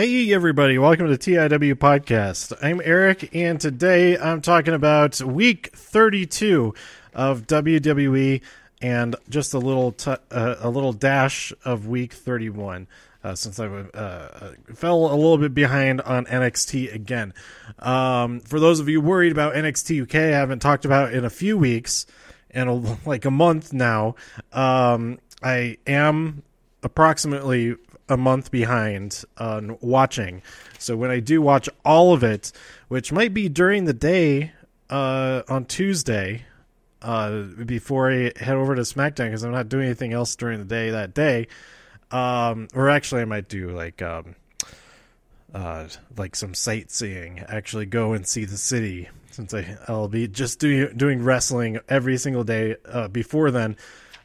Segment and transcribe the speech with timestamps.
[0.00, 2.54] Hey, everybody, welcome to the TIW Podcast.
[2.62, 6.72] I'm Eric, and today I'm talking about week 32
[7.12, 8.40] of WWE
[8.80, 12.88] and just a little t- uh, a little dash of week 31.
[13.22, 17.34] Uh, since I uh, fell a little bit behind on NXT again.
[17.78, 21.30] Um, for those of you worried about NXT UK, I haven't talked about in a
[21.30, 22.06] few weeks
[22.50, 24.14] and like a month now.
[24.50, 26.42] Um, I am
[26.82, 27.76] approximately
[28.08, 30.42] a month behind on watching.
[30.78, 32.52] So when I do watch all of it,
[32.88, 34.52] which might be during the day
[34.88, 36.44] uh, on Tuesday,
[37.02, 40.64] uh, before I head over to SmackDown because I'm not doing anything else during the
[40.64, 41.48] day that day.
[42.10, 44.34] Um, or actually, I might do like um,
[45.54, 47.40] uh, like some sightseeing.
[47.48, 52.16] Actually, go and see the city since I I'll be just doing doing wrestling every
[52.16, 53.76] single day uh, before then.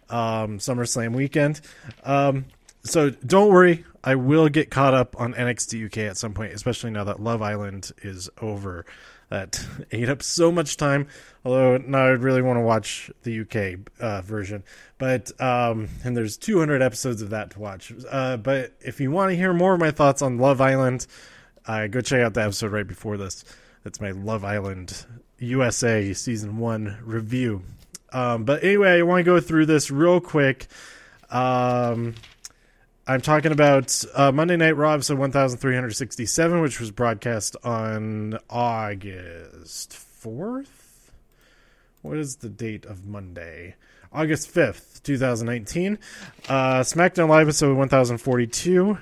[0.09, 1.62] Um, SummerSlam weekend.
[2.04, 2.46] Um,
[2.84, 6.91] so don't worry, I will get caught up on NXT UK at some point, especially
[6.91, 8.86] now that Love Island is over.
[9.30, 11.07] That ate up so much time.
[11.44, 14.63] Although now I really want to watch the UK uh, version,
[14.99, 17.91] but um, and there's 200 episodes of that to watch.
[18.10, 21.07] Uh, but if you want to hear more of my thoughts on Love Island,
[21.68, 23.44] uh, go check out the episode right before this.
[23.84, 25.05] That's my Love Island
[25.40, 27.63] USA season one review.
[28.16, 30.68] Um, but anyway, I want to go through this real quick.
[31.30, 32.16] Um,
[33.05, 41.12] I'm talking about uh, Monday Night Raw episode 1367, which was broadcast on August 4th.
[42.04, 43.76] What is the date of Monday?
[44.13, 46.00] August 5th, 2019.
[46.48, 48.98] Uh, SmackDown Live episode 1042.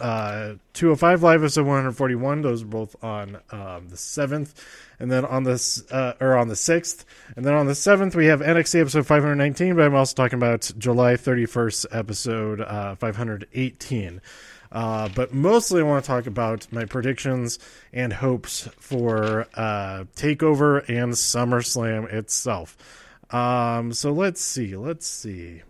[0.00, 2.42] Uh, 205 Live episode 141.
[2.42, 4.54] Those are both on um, the 7th
[5.00, 7.04] and then on this uh, or on the sixth,
[7.36, 9.76] and then on the seventh we have NXT episode 519.
[9.76, 14.20] But I'm also talking about July 31st episode uh, 518.
[14.70, 17.58] Uh, but mostly I want to talk about my predictions
[17.92, 22.76] and hopes for uh, Takeover and SummerSlam itself.
[23.30, 25.62] Um, so let's see, let's see.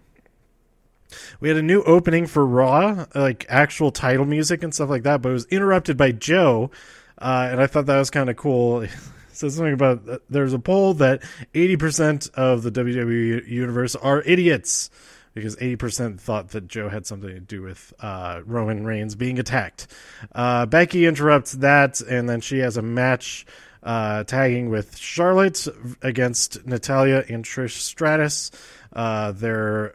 [1.41, 5.23] We had a new opening for Raw, like actual title music and stuff like that,
[5.23, 6.71] but it was interrupted by Joe,
[7.19, 8.87] uh, and I thought that was kind of cool.
[9.39, 11.23] says something about uh, there's a poll that
[11.55, 14.91] 80% of the WWE universe are idiots
[15.33, 19.87] because 80% thought that Joe had something to do with uh, Roman Reigns being attacked.
[20.35, 23.47] Uh, Becky interrupts that, and then she has a match
[23.83, 25.67] uh, tagging with Charlotte
[26.03, 28.51] against Natalya and Trish Stratus,
[28.93, 29.95] uh, their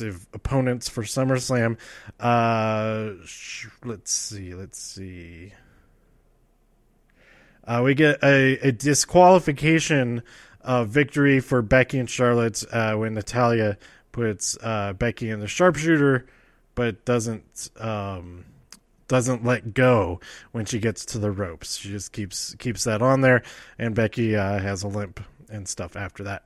[0.00, 1.76] opponents for SummerSlam.
[2.18, 5.52] Uh, sh- let's see, let's see.
[7.64, 10.22] Uh, we get a, a disqualification
[10.62, 13.78] uh, victory for Becky and Charlotte uh, when Natalya
[14.10, 16.26] puts uh, Becky in the sharpshooter,
[16.74, 18.44] but doesn't um,
[19.08, 20.20] doesn't let go
[20.52, 21.76] when she gets to the ropes.
[21.76, 23.42] She just keeps keeps that on there,
[23.78, 26.44] and Becky uh, has a limp and stuff after that.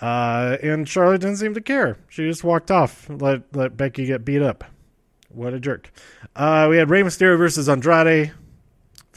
[0.00, 1.98] Uh, and Charlotte didn't seem to care.
[2.08, 4.64] She just walked off, let let Becky get beat up.
[5.30, 5.90] What a jerk.
[6.36, 8.32] Uh, we had Rey Mysterio versus Andrade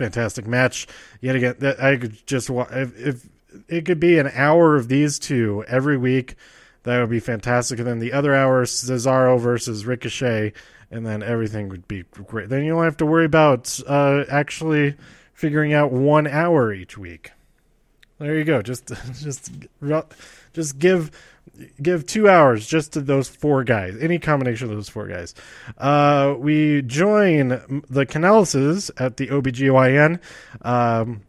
[0.02, 0.88] fantastic match
[1.22, 1.56] yet again.
[1.80, 3.30] I could just if, if
[3.68, 6.36] it could be an hour of these two every week,
[6.84, 7.80] that would be fantastic.
[7.80, 10.54] And then the other hour, Cesaro versus Ricochet,
[10.90, 12.50] and then everything would be great.
[12.50, 14.96] Then you don't have to worry about uh, actually
[15.34, 17.32] figuring out one hour each week.
[18.18, 18.62] There you go.
[18.62, 18.88] Just
[19.22, 19.52] just
[20.54, 21.12] just give
[21.82, 25.36] give two hours just to those four guys, any combination of those four guys.
[25.78, 27.50] Uh, we join
[27.90, 30.20] the Kanellises at the OBGYN.
[30.62, 31.22] Um,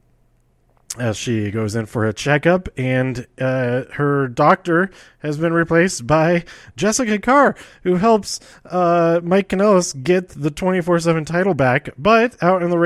[0.99, 4.91] as she goes in for a checkup, and uh, her doctor
[5.21, 6.45] has been replaced by
[6.77, 11.89] Jessica Carr, who helps uh, Mike Kanellis get the 24 7 title back.
[11.97, 12.77] But out in the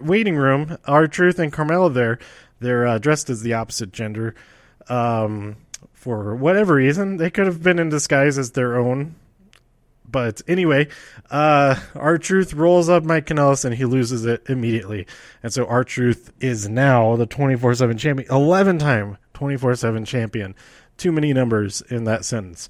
[0.00, 2.18] waiting room, R-Truth and Carmella there,
[2.60, 4.34] they're uh, dressed as the opposite gender.
[4.88, 5.56] Um,
[6.06, 7.16] for whatever reason.
[7.16, 9.16] They could have been in disguise as their own.
[10.08, 10.86] But anyway,
[11.32, 15.08] uh, R-Truth rolls up Mike Kanellis and he loses it immediately.
[15.42, 20.54] And so R-Truth is now the 24 7 champion, 11 time 24 7 champion.
[20.96, 22.68] Too many numbers in that sentence.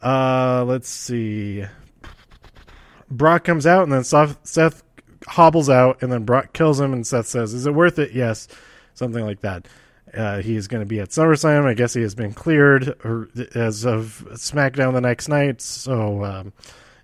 [0.00, 1.64] Uh, let's see.
[3.10, 4.84] Brock comes out and then Seth
[5.26, 8.12] hobbles out and then Brock kills him and Seth says, Is it worth it?
[8.12, 8.46] Yes.
[8.94, 9.66] Something like that.
[10.14, 11.66] Uh, he is going to be at SummerSlam.
[11.66, 12.88] I guess he has been cleared
[13.54, 15.60] as of SmackDown the next night.
[15.60, 16.52] So, um,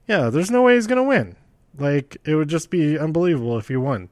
[0.07, 1.37] yeah, there's no way he's going to win.
[1.79, 4.09] Like, it would just be unbelievable if he won.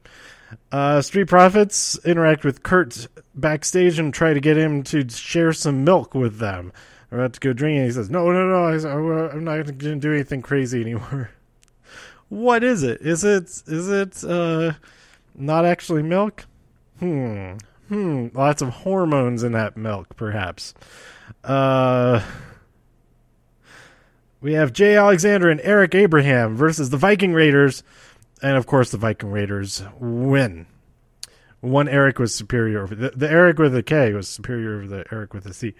[0.71, 5.83] Uh, Street Profits interact with Kurt backstage and try to get him to share some
[5.83, 6.73] milk with them.
[7.09, 9.95] They're about to go drink, and he says, "No, no, no, I'm not going to
[9.95, 11.31] do anything crazy anymore."
[12.29, 13.01] what is it?
[13.01, 14.73] Is it is it uh,
[15.35, 16.45] not actually milk?
[16.99, 17.57] Hmm.
[17.91, 18.27] Hmm.
[18.33, 20.73] Lots of hormones in that milk, perhaps.
[21.43, 22.23] Uh,
[24.39, 27.83] we have Jay Alexander and Eric Abraham versus the Viking Raiders,
[28.41, 30.67] and of course the Viking Raiders win.
[31.61, 35.05] One Eric was superior over the, the Eric with a K was superior over the
[35.11, 35.73] Eric with a C.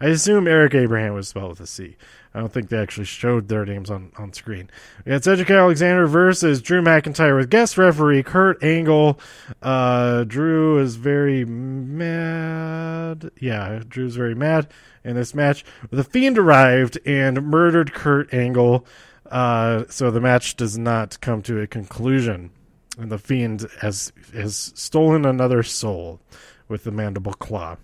[0.00, 1.96] I assume Eric Abraham was spelled with a C.
[2.32, 4.70] I don't think they actually showed their names on, on screen.
[5.04, 9.20] We had Cedric Alexander versus Drew McIntyre with guest referee Kurt Angle.
[9.62, 13.30] Uh, Drew is very mad.
[13.40, 14.68] Yeah, Drew's very mad
[15.04, 15.64] in this match.
[15.90, 18.84] The Fiend arrived and murdered Kurt Angle.
[19.30, 22.50] Uh, so the match does not come to a conclusion.
[22.98, 26.20] And the Fiend has, has stolen another soul
[26.68, 27.76] with the mandible claw.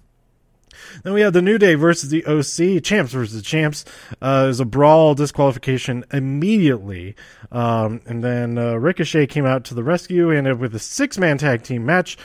[1.03, 3.85] Then we have the New Day versus the OC, champs versus the champs.
[4.21, 7.15] Uh, there's a brawl disqualification immediately.
[7.53, 11.19] Um, and then uh, Ricochet came out to the rescue, ended up with a six
[11.19, 12.17] man tag team match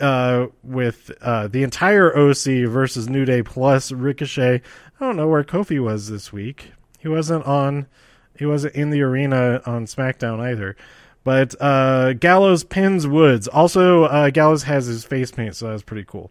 [0.00, 4.62] uh, with uh, the entire OC versus New Day plus Ricochet.
[5.00, 6.72] I don't know where Kofi was this week.
[6.98, 7.86] He wasn't on,
[8.36, 10.76] he wasn't in the arena on SmackDown either.
[11.24, 13.48] But uh, Gallows pins Woods.
[13.48, 16.30] Also, uh, Gallows has his face paint, so that's pretty cool.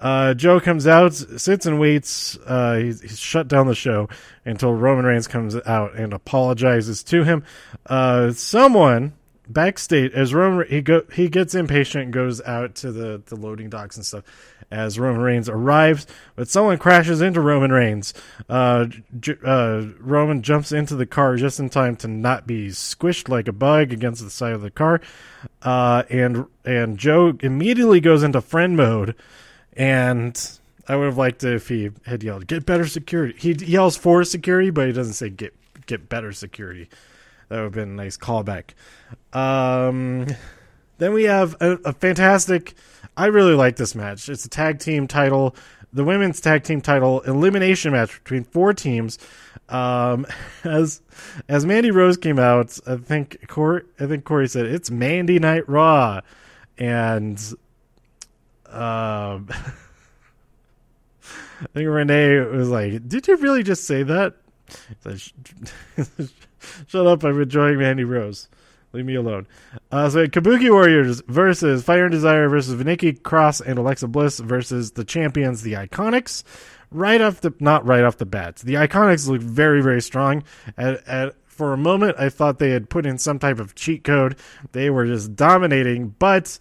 [0.00, 2.38] Uh, Joe comes out, sits and waits.
[2.46, 4.08] Uh, he's, he's, shut down the show
[4.46, 7.44] until Roman Reigns comes out and apologizes to him.
[7.84, 9.12] Uh, someone
[9.46, 13.68] backstage as Roman he go he gets impatient and goes out to the the loading
[13.68, 14.22] docks and stuff
[14.70, 16.06] as Roman Reigns arrives,
[16.36, 18.14] but someone crashes into Roman Reigns.
[18.48, 18.86] Uh,
[19.18, 23.48] J- uh, Roman jumps into the car just in time to not be squished like
[23.48, 25.00] a bug against the side of the car,
[25.62, 29.14] uh, and and Joe immediately goes into friend mode,
[29.74, 30.58] and.
[30.88, 34.70] I would have liked if he had yelled, "Get better security." He yells for security,
[34.70, 35.54] but he doesn't say "get
[35.86, 36.88] get better security."
[37.48, 38.70] That would have been a nice callback.
[39.32, 40.26] Um,
[41.00, 42.74] then we have a, a fantastic.
[43.16, 44.28] I really like this match.
[44.28, 45.56] It's a tag team title,
[45.92, 49.18] the women's tag team title elimination match between four teams.
[49.68, 50.26] Um,
[50.64, 51.00] as
[51.48, 55.68] as Mandy Rose came out, I think Corey, I think Corey said it's Mandy Night
[55.68, 56.20] Raw,
[56.78, 57.38] and
[58.66, 59.48] um,
[61.62, 64.34] I think Renee was like, "Did you really just say that?"
[66.86, 67.24] Shut up!
[67.24, 68.48] I'm enjoying Mandy Rose.
[68.92, 69.46] Leave me alone.
[69.92, 74.92] Uh, so Kabuki Warriors versus Fire and Desire versus Nikki Cross and Alexa Bliss versus
[74.92, 76.42] the champions, the Iconics.
[76.90, 80.42] Right off the not right off the bat, the Iconics look very very strong.
[80.76, 84.02] At, at for a moment, I thought they had put in some type of cheat
[84.02, 84.36] code.
[84.72, 86.58] They were just dominating, but.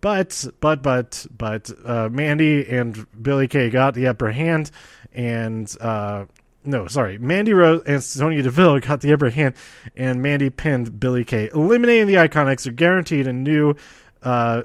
[0.00, 4.70] But but but but uh, Mandy and Billie Kay got the upper hand,
[5.12, 6.26] and uh,
[6.64, 9.54] no, sorry, Mandy Rose and Sonya Deville got the upper hand,
[9.96, 12.66] and Mandy pinned Billie Kay, eliminating the Iconics.
[12.66, 13.74] Are guaranteed a new
[14.22, 14.62] uh,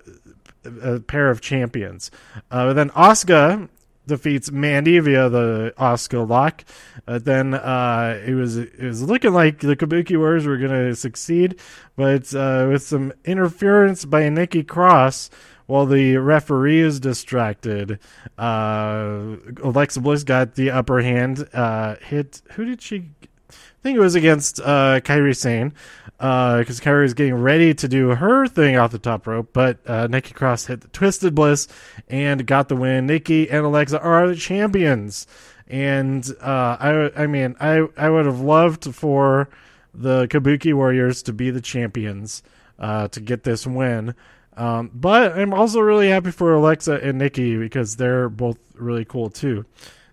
[0.82, 2.12] a pair of champions.
[2.50, 3.70] Uh, then Asuka
[4.06, 6.64] defeats Mandy via the Asuka lock.
[7.08, 10.96] Uh, then uh, it was it was looking like the Kabuki Warriors were going to
[10.96, 11.60] succeed,
[11.96, 15.30] but uh, with some interference by Nikki Cross
[15.66, 18.00] while the referee is distracted,
[18.38, 21.48] uh, Alexa Bliss got the upper hand.
[21.54, 23.10] Uh, hit who did she?
[23.50, 25.74] I think it was against uh, Kairi Sane
[26.18, 29.80] because uh, Kairi was getting ready to do her thing off the top rope, but
[29.86, 31.68] uh, Nikki Cross hit the Twisted Bliss
[32.08, 33.06] and got the win.
[33.06, 35.28] Nikki and Alexa are the champions,
[35.68, 39.50] and uh, I, I mean, I, I would have loved for
[39.94, 42.42] the Kabuki Warriors to be the champions
[42.80, 44.16] uh, to get this win.
[44.56, 49.30] Um, but I'm also really happy for Alexa and Nikki because they're both really cool
[49.30, 49.66] too.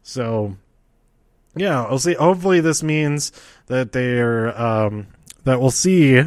[0.03, 0.57] So
[1.57, 2.15] yeah, we'll see.
[2.15, 3.33] Hopefully, this means
[3.67, 5.09] that they're um,
[5.45, 6.23] that we'll see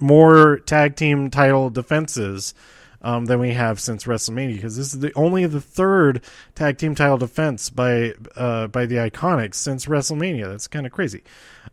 [0.00, 2.54] more tag team title defenses
[3.02, 6.22] um, than we have since WrestleMania because this is the only the third
[6.54, 10.46] tag team title defense by uh, by the Iconics since WrestleMania.
[10.46, 11.22] That's kind of crazy.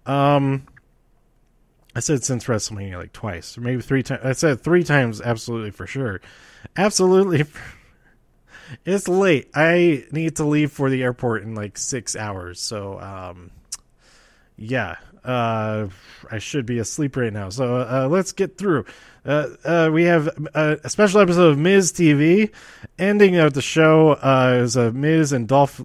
[0.06, 0.68] Um,
[1.98, 4.22] I said since WrestleMania like twice, or maybe three times.
[4.24, 6.22] I said three times, absolutely for sure.
[6.76, 7.44] Absolutely.
[8.86, 9.50] it's late.
[9.56, 12.62] I need to leave for the airport in like six hours.
[12.62, 13.50] So, um,
[14.58, 15.88] yeah, uh,
[16.30, 17.50] I should be asleep right now.
[17.50, 18.86] So uh, let's get through.
[19.26, 22.52] Uh, uh we have a, a, special episode of Miz TV.
[23.00, 25.82] Ending of the show uh, is a Miz and Dolph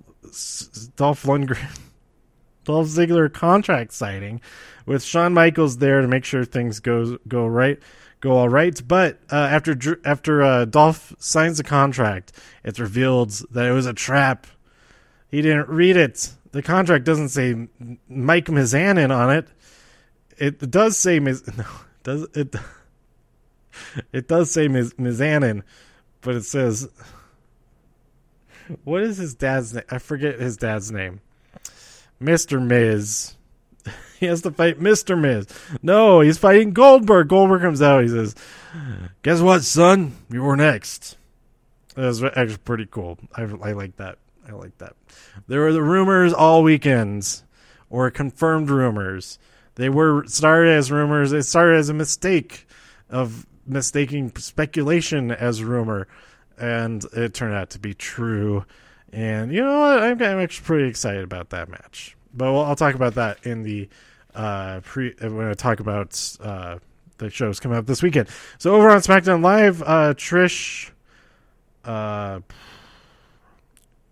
[0.96, 1.80] Dolph Lundgren,
[2.64, 4.42] Dolph Ziggler contract signing
[4.86, 7.78] with Shawn Michaels there to make sure things go go right,
[8.20, 8.80] go all right.
[8.86, 12.32] But uh, after after uh, Dolph signs the contract,
[12.64, 14.46] it's revealed that it was a trap.
[15.30, 16.30] He didn't read it.
[16.52, 17.68] The contract doesn't say
[18.08, 19.48] Mike Mizanin on it.
[20.36, 21.42] It does say Miz.
[21.56, 21.64] No,
[22.02, 22.54] does it?
[24.12, 24.94] It does say Ms.
[24.94, 25.62] Mizanin,
[26.20, 26.88] but it says
[28.84, 29.84] what is his dad's name?
[29.90, 31.20] I forget his dad's name.
[32.20, 33.34] Mister Miz.
[34.22, 35.20] He has to fight Mr.
[35.20, 35.48] Miz.
[35.82, 37.26] No, he's fighting Goldberg.
[37.26, 38.04] Goldberg comes out.
[38.04, 38.36] He says,
[39.24, 40.14] Guess what, son?
[40.30, 41.16] You're next.
[41.96, 43.18] That was actually pretty cool.
[43.34, 44.18] I, I like that.
[44.48, 44.94] I like that.
[45.48, 47.42] There were the rumors all weekends,
[47.90, 49.40] or confirmed rumors.
[49.74, 51.32] They were started as rumors.
[51.32, 52.68] It started as a mistake
[53.10, 56.06] of mistaking speculation as rumor,
[56.56, 58.66] and it turned out to be true.
[59.12, 60.00] And you know what?
[60.00, 62.16] I'm, I'm actually pretty excited about that match.
[62.32, 63.88] But we'll, I'll talk about that in the
[64.34, 66.78] uh, pre when I talk about uh,
[67.18, 68.28] the shows coming up this weekend.
[68.58, 70.90] So over on SmackDown Live, uh, Trish,
[71.84, 72.40] uh,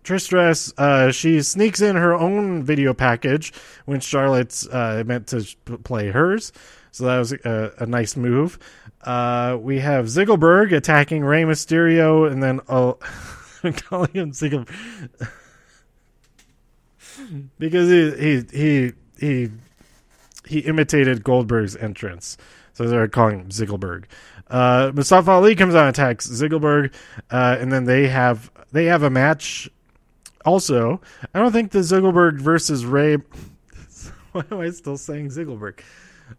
[0.03, 3.53] Trish Stratus, uh, she sneaks in her own video package
[3.85, 5.43] when Charlotte's uh, meant to
[5.83, 6.51] play hers.
[6.91, 8.59] So that was a, a nice move.
[9.01, 12.97] Uh, we have Ziggleberg attacking Rey Mysterio, and then oh,
[13.63, 14.69] calling him Ziggleberg
[17.59, 19.51] because he he he he
[20.51, 22.37] he imitated Goldberg's entrance.
[22.73, 24.03] So they're calling him Ziggleberg.
[24.49, 26.93] Uh, Mustafa Ali comes out and attacks Ziggleberg,
[27.31, 29.69] uh, and then they have they have a match.
[30.43, 30.99] Also,
[31.33, 33.15] I don't think the Ziggleberg versus Rey.
[34.33, 35.79] Why am I still saying Ziggleberg?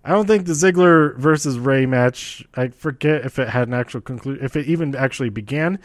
[0.05, 2.47] I don't think the Ziggler versus Rey match.
[2.55, 5.79] I forget if it had an actual conclusion, if it even actually began.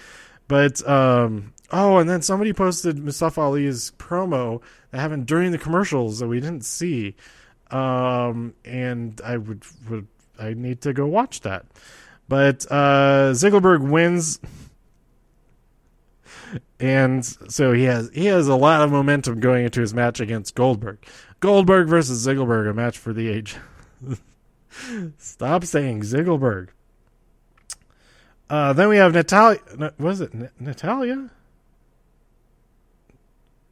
[0.49, 6.19] But um, oh, and then somebody posted Mustafa Ali's promo that happened during the commercials
[6.19, 7.15] that we didn't see
[7.71, 10.07] um, and I would would
[10.39, 11.65] I need to go watch that.
[12.29, 14.39] But uh, Ziggleberg wins,
[16.79, 20.55] and so he has he has a lot of momentum going into his match against
[20.55, 21.05] Goldberg.
[21.39, 23.55] Goldberg versus Ziggleberg, a match for the age.
[25.17, 26.69] Stop saying Ziggleberg.
[28.49, 29.59] Uh, then we have Natalya.
[29.99, 31.29] Was it N- Natalya?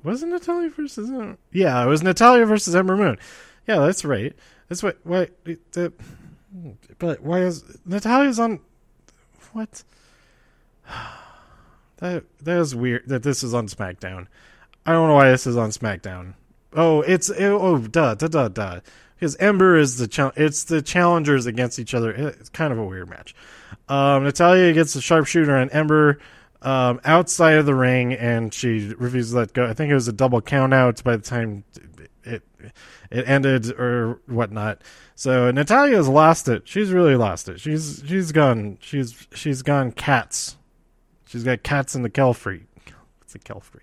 [0.04, 1.10] Was it Natalya versus?
[1.52, 3.18] Yeah, it was Natalya versus Ember Moon.
[3.68, 4.36] Yeah, that's right.
[4.70, 4.98] That's what.
[5.04, 5.30] Why?
[5.44, 5.94] The,
[7.00, 8.60] but why is Natalya's on?
[9.54, 9.84] What?
[12.00, 13.08] That that is weird.
[13.08, 14.28] That this is on SmackDown.
[14.86, 16.34] I don't know why this is on SmackDown.
[16.74, 18.82] Oh, it's it, oh duh duh duh duh.
[19.16, 22.12] Because Ember is the cha- it's the challengers against each other.
[22.12, 23.34] It's kind of a weird match.
[23.88, 26.20] Um, Natalya gets a sharpshooter on Ember
[26.62, 29.66] um, outside of the ring, and she refuses to let go.
[29.66, 31.64] I think it was a double count out by the time
[32.26, 32.44] it
[33.12, 34.82] it ended or whatnot.
[35.16, 36.68] So Natalya's lost it.
[36.68, 37.60] She's really lost it.
[37.60, 38.78] She's she's gone.
[38.82, 40.58] She's she's gone cats.
[41.26, 42.64] She's got cats in the Kelfree.
[43.20, 43.82] What's a Kelfree?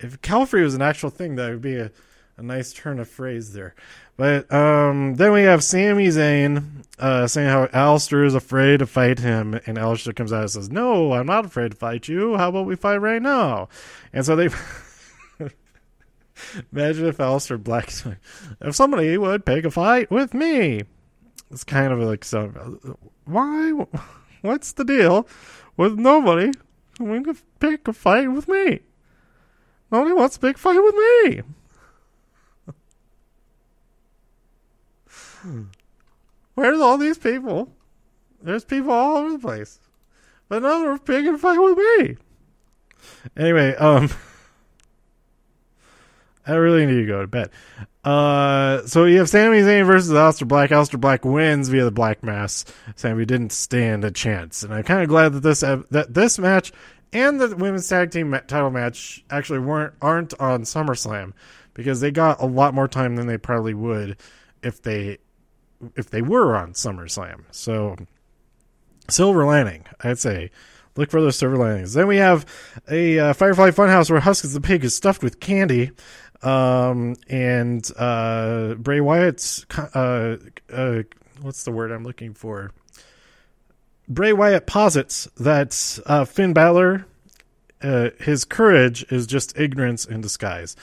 [0.00, 1.90] If Kelfree was an actual thing, that would be a,
[2.36, 3.74] a nice turn of phrase there.
[4.16, 9.20] But um, then we have Sami Zayn uh, saying how Aleister is afraid to fight
[9.20, 12.36] him, and Aleister comes out and says, "No, I'm not afraid to fight you.
[12.36, 13.68] How about we fight right now?"
[14.12, 14.48] And so they
[16.72, 17.92] Imagine if Aleister Black,
[18.60, 20.82] if somebody would pick a fight with me.
[21.50, 22.98] It's kind of like so.
[23.24, 23.72] Why?
[24.42, 25.26] What's the deal
[25.76, 26.52] with nobody
[26.98, 28.80] going to pick a fight with me?
[29.90, 31.42] Nobody wants to pick a fight with me.
[36.54, 37.72] Where's all these people?
[38.42, 39.80] There's people all over the place,
[40.48, 42.16] but none of are picking a fight with me.
[43.36, 44.10] Anyway, um.
[46.48, 47.50] I really need to go to bed.
[48.02, 50.70] Uh, so you have Sami Zayn versus Aleister Black.
[50.70, 52.64] Aleister Black wins via the Black Mass.
[52.96, 56.72] Sami didn't stand a chance, and I'm kind of glad that this that this match
[57.12, 61.32] and the women's tag team title match actually weren't aren't on SummerSlam
[61.74, 64.16] because they got a lot more time than they probably would
[64.62, 65.18] if they
[65.96, 67.44] if they were on SummerSlam.
[67.50, 67.96] So
[69.10, 70.50] silver lining, I'd say.
[70.96, 71.92] Look for those silver linings.
[71.92, 72.44] Then we have
[72.90, 75.92] a uh, Firefly Funhouse where Huskus the Pig is stuffed with candy.
[76.42, 80.36] Um, and uh, Bray Wyatt's uh,
[80.72, 81.02] uh,
[81.40, 82.72] what's the word I'm looking for?
[84.08, 87.06] Bray Wyatt posits that uh, Finn Balor,
[87.82, 90.76] uh, his courage is just ignorance in disguise,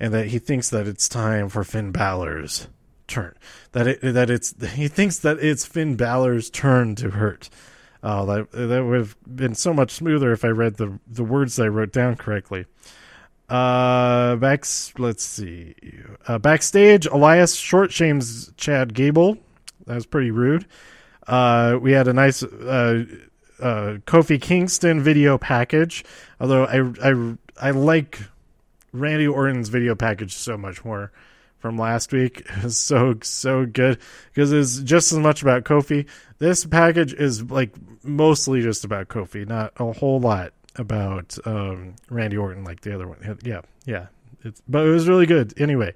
[0.00, 2.68] and that he thinks that it's time for Finn Balor's
[3.06, 3.34] turn.
[3.72, 7.50] That it that it's he thinks that it's Finn Balor's turn to hurt.
[8.02, 11.60] Oh, that that would have been so much smoother if I read the the words
[11.60, 12.66] I wrote down correctly.
[13.48, 14.64] Uh, back.
[14.98, 15.74] Let's see.
[16.26, 19.38] Uh, backstage, Elias short shames Chad Gable.
[19.86, 20.66] That was pretty rude.
[21.26, 23.04] Uh, we had a nice uh,
[23.60, 26.04] uh, Kofi Kingston video package.
[26.40, 28.20] Although I I I like
[28.92, 31.12] Randy Orton's video package so much more
[31.58, 33.98] from last week is so so good
[34.32, 36.06] because it's just as much about Kofi.
[36.38, 42.36] This package is like mostly just about Kofi, not a whole lot about um, Randy
[42.36, 43.38] Orton like the other one.
[43.42, 44.06] Yeah, yeah,
[44.42, 45.94] it's but it was really good anyway.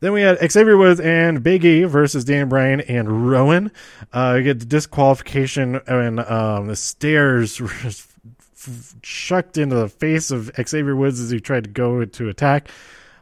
[0.00, 3.72] Then we had Xavier Woods and Big E versus Dan Bryan and Rowan.
[4.12, 7.58] Uh, get the disqualification and um, the stairs
[9.02, 12.68] chucked into the face of Xavier Woods as he tried to go to attack.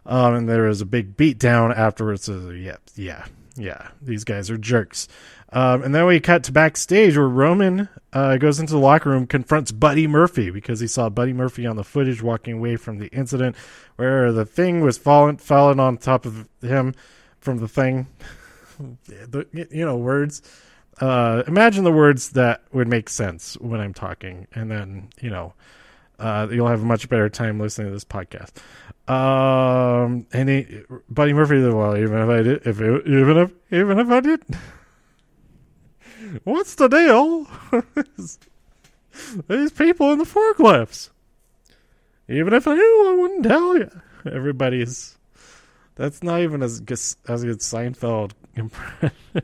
[0.05, 2.25] Um, and there was a big beat down afterwards.
[2.25, 3.89] So, yeah, yeah, yeah.
[4.01, 5.09] These guys are jerks.
[5.53, 9.27] Um, and then we cut to backstage where Roman uh, goes into the locker room,
[9.27, 13.09] confronts Buddy Murphy because he saw Buddy Murphy on the footage walking away from the
[13.09, 13.57] incident
[13.97, 16.95] where the thing was falling falling on top of him
[17.39, 18.07] from the thing.
[19.07, 20.43] the, you know, words.
[21.01, 25.55] Uh, imagine the words that would make sense when I'm talking, and then you know,
[26.23, 28.53] uh, you'll have a much better time listening to this podcast.
[29.09, 30.27] Um,
[31.11, 34.43] Buddy Murphy, well, even if I did, if it, even if even if I did.
[36.45, 37.49] What's the deal?
[39.49, 41.11] These people in the forklifts.
[42.29, 43.91] Even if I knew, I wouldn't tell you.
[44.25, 45.19] Everybody's.
[45.97, 49.11] That's not even as good, as good Seinfeld impression.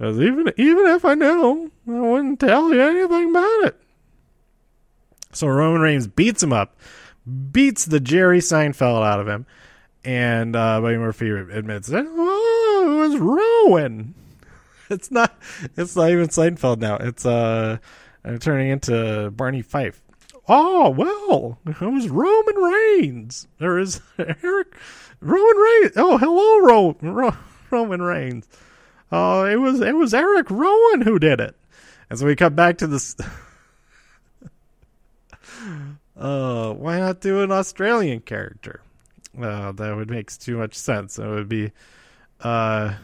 [0.00, 3.80] Even even if I knew, I wouldn't tell you anything about it.
[5.38, 6.76] So Roman Reigns beats him up,
[7.52, 9.46] beats the Jerry Seinfeld out of him,
[10.04, 14.16] and uh, Buddy Murphy admits that oh, it was Rowan.
[14.90, 15.38] it's not.
[15.76, 16.96] It's not even Seinfeld now.
[16.96, 17.78] It's uh,
[18.24, 20.02] I'm turning into Barney Fife.
[20.48, 23.46] Oh well, it was Roman Reigns.
[23.58, 24.74] There is Eric
[25.20, 25.92] Roman Reigns.
[25.94, 27.36] Oh hello, Ro, Ro,
[27.70, 28.48] Roman Reigns.
[29.12, 31.54] Uh, it was it was Erick Rowan who did it.
[32.10, 33.14] And so we come back to this.
[36.18, 38.80] uh, why not do an Australian character?
[39.40, 41.18] Uh, that would make too much sense.
[41.18, 41.70] It would be,
[42.40, 42.94] uh,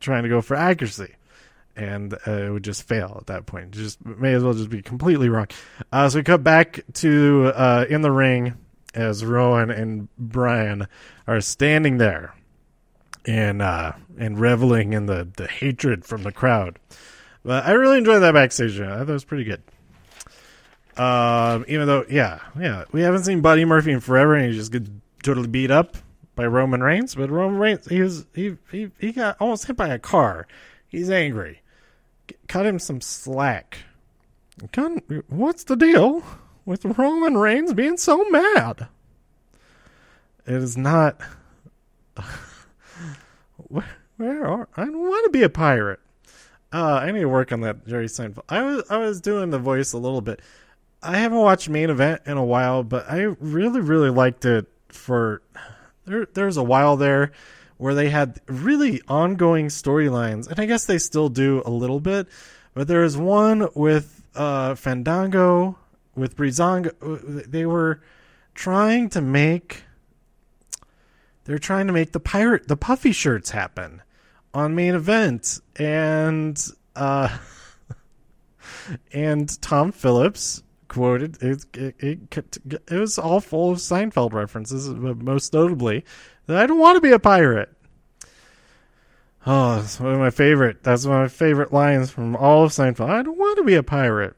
[0.00, 1.14] trying to go for accuracy,
[1.76, 3.70] and uh, it would just fail at that point.
[3.72, 5.46] Just may as well just be completely wrong.
[5.92, 8.54] Uh, so we cut back to uh, in the ring
[8.94, 10.86] as Rowan and Bryan
[11.26, 12.34] are standing there
[13.24, 16.78] and uh, and reveling in the the hatred from the crowd.
[17.44, 18.80] But I really enjoyed that backstage.
[18.80, 19.62] I thought it was pretty good.
[20.96, 24.72] Um, even though, yeah, yeah, we haven't seen Buddy Murphy in forever, and he just
[24.72, 24.90] gets
[25.22, 25.96] totally beat up
[26.34, 29.88] by Roman Reigns, but Roman Reigns he was he he he got almost hit by
[29.88, 30.46] a car.
[30.88, 31.62] He's angry.
[32.48, 33.78] Cut him some slack.
[34.72, 36.22] Cut, what's the deal
[36.64, 38.88] with Roman Reigns being so mad?
[40.46, 41.20] It is not.
[43.68, 46.00] where, where are I don't want to be a pirate.
[46.72, 48.44] Uh, I need to work on that Jerry Seinfeld.
[48.48, 50.40] I was I was doing the voice a little bit.
[51.02, 55.42] I haven't watched main event in a while, but I really really liked it for
[56.04, 57.32] there there was a while there
[57.78, 62.28] where they had really ongoing storylines, and I guess they still do a little bit.
[62.74, 65.76] But there is one with uh, Fandango
[66.14, 67.50] with Breezango.
[67.50, 68.00] They were
[68.54, 69.82] trying to make
[71.44, 74.02] they're trying to make the pirate the puffy shirts happen
[74.54, 76.62] on main event, and
[76.94, 77.36] uh,
[79.12, 80.62] and Tom Phillips
[80.92, 86.04] quoted it, it, it, it was all full of Seinfeld references, but most notably
[86.46, 87.70] that I don't want to be a pirate.
[89.46, 90.82] Oh, that's one of my favorite.
[90.82, 93.08] That's one of my favorite lines from all of Seinfeld.
[93.08, 94.36] I don't want to be a pirate,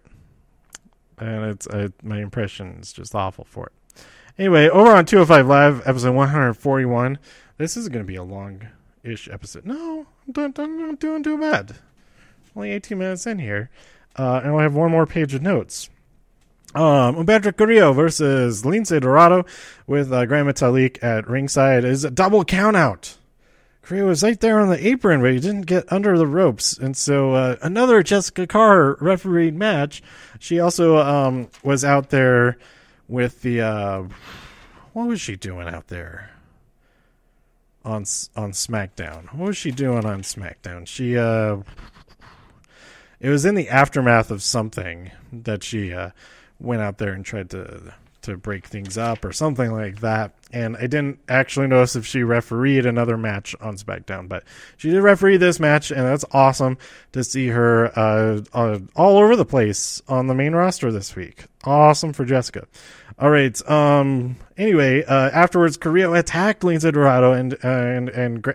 [1.19, 1.67] and it's
[2.05, 4.05] my impression is just awful for it.
[4.39, 7.19] Anyway, over on 205 Live, episode 141.
[7.59, 9.67] This is going to be a long-ish episode.
[9.67, 11.77] No, I'm doing, I'm doing too bad.
[12.55, 13.71] Only 18 minutes in here,
[14.17, 15.91] uh, and I have one more page of notes.
[16.75, 19.45] Um, Humberto Carrillo versus Lince Dorado
[19.87, 23.17] with uh, Gran Metalik at ringside is a double countout.
[23.83, 26.77] Carrillo was right there on the apron, but he didn't get under the ropes.
[26.77, 30.03] And so uh, another Jessica Carr refereed match.
[30.39, 32.57] She also um, was out there
[33.09, 33.61] with the.
[33.61, 34.05] Uh,
[34.95, 36.31] what was she doing out there?
[37.85, 38.05] On
[38.37, 39.35] on SmackDown.
[39.35, 40.87] What was she doing on SmackDown?
[40.87, 41.59] She uh
[43.21, 46.11] it was in the aftermath of something that she uh
[46.65, 50.33] went out there and tried to to break things up or something like that.
[50.51, 54.45] And I didn't actually notice if she refereed another match on SmackDown, but
[54.77, 56.79] she did referee this match, and that's awesome
[57.13, 61.45] to see her uh, uh, all over the place on the main roster this week.
[61.65, 62.67] Awesome for Jessica.
[63.19, 63.71] All right.
[63.71, 64.37] Um.
[64.57, 68.55] Anyway, uh, afterwards, Carrillo attacked Lince Dorado and uh, and and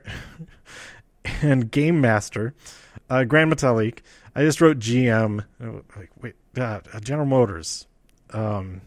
[1.42, 2.54] and Game Master,
[3.10, 4.00] uh, Gran Metalik.
[4.36, 5.46] I just wrote GM.
[5.60, 6.36] Like, wait,
[7.04, 7.88] General Motors
[8.32, 8.82] um,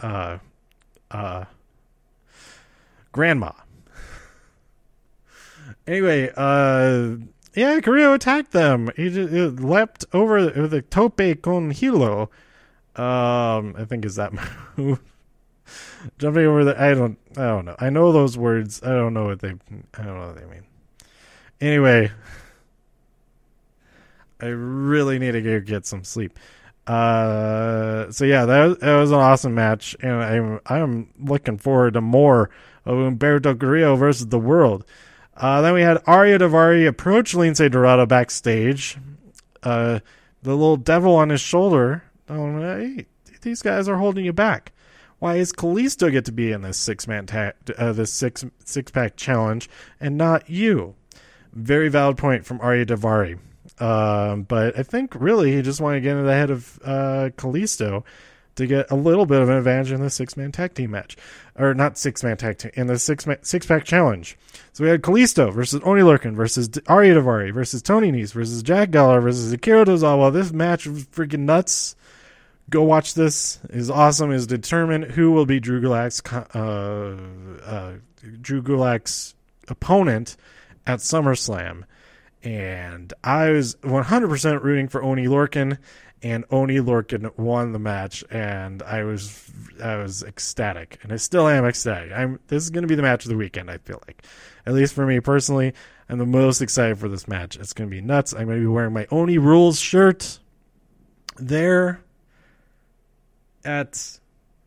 [0.00, 0.38] uh,
[1.10, 1.44] uh,
[3.12, 3.52] grandma.
[5.86, 7.16] Anyway, uh,
[7.54, 8.90] yeah, Carrillo attacked them.
[8.96, 12.30] He, just, he leapt over the, the tope con hilo.
[12.94, 14.32] Um, I think is that
[14.76, 15.00] move.
[16.18, 17.76] Jumping over the, I don't, I don't know.
[17.78, 18.82] I know those words.
[18.82, 19.54] I don't know what they,
[19.94, 20.64] I don't know what they mean.
[21.60, 22.10] Anyway,
[24.40, 26.38] I really need to go get some sleep.
[26.88, 31.94] Uh, so yeah, that was, that was an awesome match, and I'm I'm looking forward
[31.94, 32.48] to more
[32.86, 34.86] of Humberto Carrillo versus the World.
[35.36, 38.96] Uh, then we had Ariya Daivari approach Lince Dorado backstage.
[39.62, 40.00] Uh,
[40.42, 42.04] the little devil on his shoulder.
[42.28, 43.06] Oh, hey,
[43.42, 44.72] these guys are holding you back.
[45.18, 48.90] Why is Kalisto get to be in this six man ta- uh, this six six
[48.90, 49.68] pack challenge
[50.00, 50.94] and not you?
[51.52, 53.38] Very valid point from Ariya Daivari.
[53.80, 57.30] Um, but I think really he just wanted to get into the head of uh,
[57.36, 58.04] Kalisto
[58.58, 61.16] to get a little bit of an advantage in the six man tag team match,
[61.56, 64.36] or not six man tag team in the six six pack challenge.
[64.72, 68.90] So we had Kalisto versus Oney Lorcan versus Ariya Daivari versus Tony Nese versus Jack
[68.90, 70.32] Gallagher versus Akira Tozawa.
[70.32, 71.94] This match was freaking nuts.
[72.68, 73.60] Go watch this.
[73.70, 74.32] is awesome.
[74.32, 76.20] Is determine who will be Drew Gulak's
[76.54, 77.16] uh,
[77.64, 77.92] uh,
[78.42, 79.36] Drew Gulak's
[79.68, 80.36] opponent
[80.84, 81.84] at SummerSlam
[82.48, 85.76] and I was 100% rooting for Oney Lorcan,
[86.22, 89.50] and Oney Lorcan won the match, and I was
[89.84, 92.10] I was ecstatic, and I still am ecstatic.
[92.10, 93.70] I'm this is going to be the match of the weekend.
[93.70, 94.22] I feel like,
[94.64, 95.74] at least for me personally,
[96.08, 97.56] I'm the most excited for this match.
[97.56, 98.32] It's going to be nuts.
[98.32, 100.38] I'm going to be wearing my Oney Rules shirt
[101.36, 102.00] there
[103.62, 103.92] at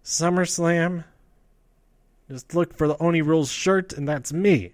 [0.05, 1.03] SummerSlam.
[2.29, 4.73] Just look for the Oney Rules shirt, and that's me.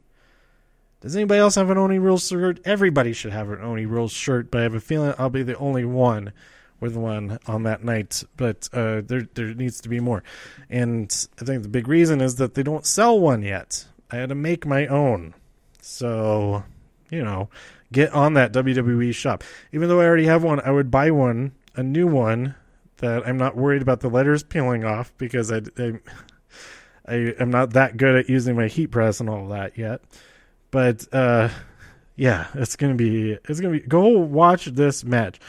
[1.08, 2.60] Does anybody else have an Oney Rules shirt?
[2.66, 5.56] Everybody should have an Oney Rules shirt, but I have a feeling I'll be the
[5.56, 6.34] only one
[6.82, 8.26] with one on that night.
[8.36, 10.22] But uh, there there needs to be more,
[10.70, 11.10] and
[11.42, 13.86] I think the big reason is that they don't sell one yet.
[14.12, 15.34] I had to make my own,
[15.80, 16.66] so
[17.10, 17.48] you know,
[17.90, 19.46] get on that WWE shop.
[19.72, 22.56] Even though I already have one, I would buy one, a new one
[22.98, 26.00] that I'm not worried about the letters peeling off because I, I,
[27.08, 30.02] I am not that good at using my heat press and all that yet.
[30.72, 31.50] But uh,
[32.16, 33.80] yeah, it's gonna be it's gonna be.
[33.80, 35.40] Go watch this match.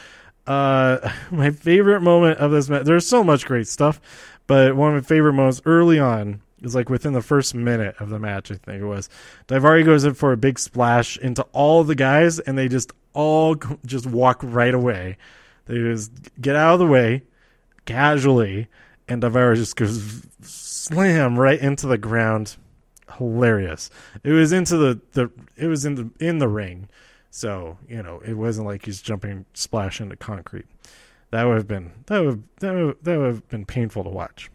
[0.47, 2.85] Uh, my favorite moment of this match.
[2.85, 3.99] There's so much great stuff,
[4.47, 8.09] but one of my favorite moments early on is like within the first minute of
[8.09, 8.51] the match.
[8.51, 9.09] I think it was.
[9.47, 13.55] Daivari goes in for a big splash into all the guys, and they just all
[13.85, 15.17] just walk right away.
[15.65, 17.23] They just get out of the way
[17.85, 18.67] casually,
[19.07, 22.57] and Daivari just goes slam right into the ground
[23.17, 23.89] hilarious.
[24.23, 26.89] It was into the, the it was in the in the ring,
[27.29, 30.65] so you know it wasn't like he's jumping splash into concrete.
[31.31, 34.49] That would have been that would that would, that would have been painful to watch.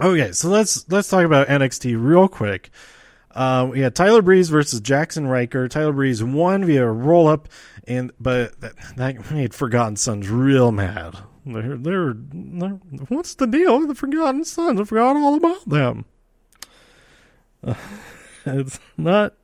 [0.00, 2.70] Okay, so let's let's talk about NXT real quick.
[3.32, 5.68] Um, we had Tyler Breeze versus Jackson Ryker.
[5.68, 7.48] Tyler Breeze won via roll up,
[7.86, 11.18] and but that, that made Forgotten Sons real mad.
[11.44, 14.80] They're, they're, they're, what's the deal with the Forgotten Sons?
[14.80, 16.04] I forgot all about them.
[18.46, 19.34] it's not.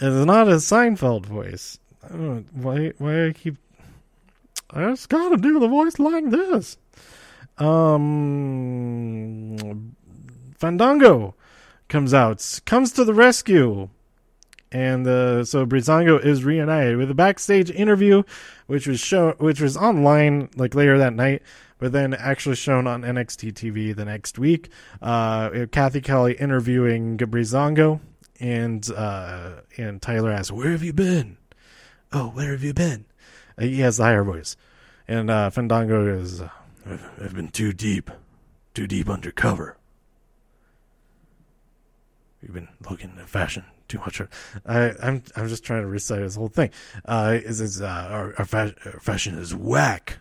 [0.00, 1.78] It's not a Seinfeld voice.
[2.04, 2.92] I don't know why?
[2.98, 3.56] Why I keep?
[4.70, 6.76] I just gotta do the voice like this.
[7.58, 8.36] Um,
[10.58, 11.34] Fandango
[11.88, 13.88] comes out, comes to the rescue,
[14.70, 18.22] and uh, so Breezango is reunited with a backstage interview,
[18.66, 21.42] which was show, which was online like later that night
[21.78, 24.70] but then actually shown on NXT TV the next week.
[25.02, 28.00] Uh, Cathy Kelley interviewing Breezango,
[28.40, 31.38] and uh, and Tyler asks, "Where have you been?
[32.12, 33.06] Oh, where have you been?"
[33.58, 34.56] Uh, he has the higher voice,
[35.08, 38.10] and uh, Fandango goes, I've, "I've been too deep,
[38.74, 39.76] too deep undercover.
[42.42, 44.20] You've been looking at fashion." Too much.
[44.66, 46.70] I, I'm I'm just trying to recite this whole thing.
[47.04, 50.18] Uh, is is uh, our, our, fa- our fashion is whack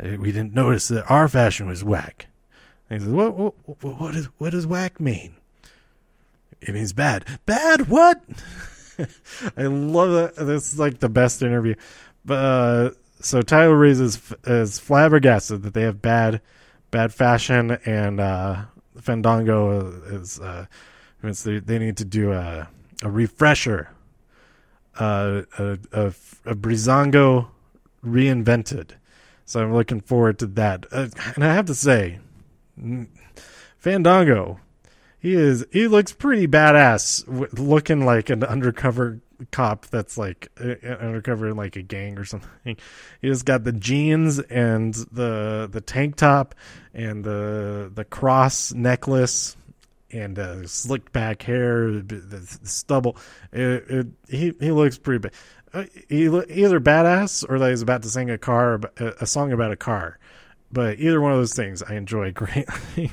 [0.00, 2.26] we didn't notice that our fashion was whack.
[2.88, 5.34] And he says, what, what, what, is, what does whack mean?
[6.60, 7.24] It means bad.
[7.46, 8.20] Bad what?
[9.56, 10.46] I love that.
[10.46, 11.74] This is like the best interview.
[12.24, 16.40] But, uh, so Tyler Breeze is, is flabbergasted that they have bad,
[16.90, 18.64] bad fashion, and uh,
[19.00, 20.66] Fandango is uh,
[21.22, 22.68] they, they need to do a,
[23.02, 23.90] a refresher,
[24.98, 26.06] uh, a, a,
[26.44, 27.48] a Breezango
[28.04, 28.90] reinvented.
[29.52, 30.86] So I'm looking forward to that.
[30.90, 32.20] Uh, and I have to say,
[33.76, 34.60] Fandango,
[35.18, 41.50] he is he looks pretty badass, looking like an undercover cop that's like uh, undercover
[41.50, 42.48] in like a gang or something.
[43.20, 46.54] He just got the jeans and the the tank top
[46.94, 49.54] and the the cross necklace.
[50.10, 53.16] and uh, slicked back hair, the stubble.
[53.52, 55.32] It, it, he he looks pretty bad.
[55.72, 59.72] Uh, he, either badass or that he's about to sing a car a song about
[59.72, 60.18] a car.
[60.70, 63.12] But either one of those things I enjoy greatly.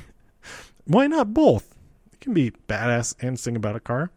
[0.84, 1.74] Why not both?
[2.12, 4.10] It can be badass and sing about a car.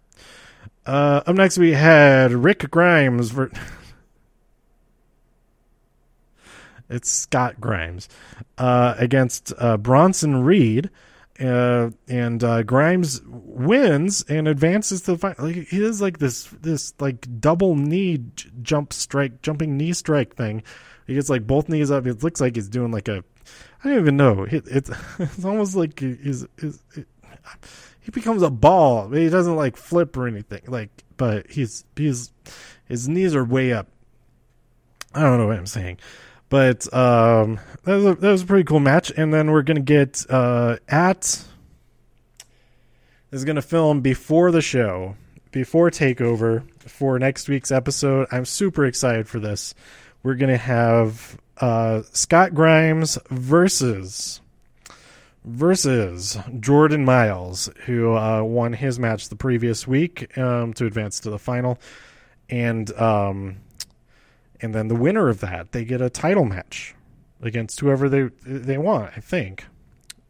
[0.85, 3.31] Uh, up next, we had Rick Grimes.
[3.31, 3.51] For
[6.89, 8.09] it's Scott Grimes
[8.57, 10.89] uh, against uh, Bronson Reed.
[11.39, 15.47] Uh, and uh, Grimes wins and advances to the final.
[15.47, 20.35] Like, he does like this this like double knee j- jump strike, jumping knee strike
[20.35, 20.63] thing.
[21.07, 22.05] He gets like both knees up.
[22.05, 23.23] It looks like he's doing like a
[23.83, 24.43] I don't even know.
[24.43, 26.75] It, it's it's almost like he's, it,
[27.99, 29.09] he becomes a ball.
[29.09, 30.61] He doesn't like flip or anything.
[30.67, 32.31] Like, but he's he's
[32.85, 33.87] his knees are way up.
[35.15, 35.99] I don't know what I'm saying,
[36.53, 39.11] but um, that was a, that was a pretty cool match.
[39.17, 41.43] And then we're gonna get uh, at
[43.31, 45.15] is gonna film before the show,
[45.49, 48.27] before Takeover for next week's episode.
[48.31, 49.73] I'm super excited for this.
[50.21, 54.39] We're gonna have uh, Scott Grimes versus
[55.43, 61.31] versus Jordan Myles, who uh, won his match the previous week um, to advance to
[61.31, 61.79] the final,
[62.47, 63.55] and um,
[64.63, 66.95] and then the winner of that they get a title match
[67.41, 69.11] against whoever they they want.
[69.15, 69.65] I think.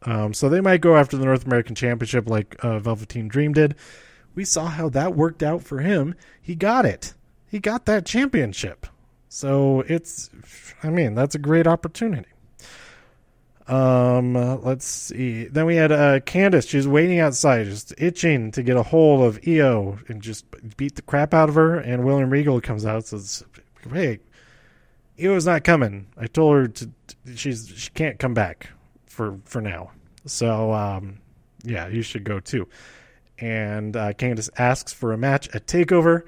[0.02, 3.74] Um, so they might go after the North American Championship like uh, Velveteen Dream did.
[4.34, 6.14] We saw how that worked out for him.
[6.42, 7.14] He got it.
[7.46, 8.86] He got that championship.
[9.28, 10.30] So it's,
[10.82, 12.28] I mean, that's a great opportunity.
[13.66, 15.46] Um, uh, let's see.
[15.46, 16.68] Then we had uh, Candice.
[16.68, 20.44] She's waiting outside, just itching to get a hold of Io and just
[20.76, 21.76] beat the crap out of her.
[21.76, 23.42] And William Regal comes out says,
[23.92, 24.20] "Hey,
[25.20, 26.06] Io's not coming.
[26.16, 26.90] I told her to.
[27.34, 28.70] She's she can't come back
[29.06, 29.90] for for now.
[30.26, 31.18] So um,
[31.62, 32.68] yeah, you should go too."
[33.38, 36.22] And uh, Candice asks for a match at Takeover,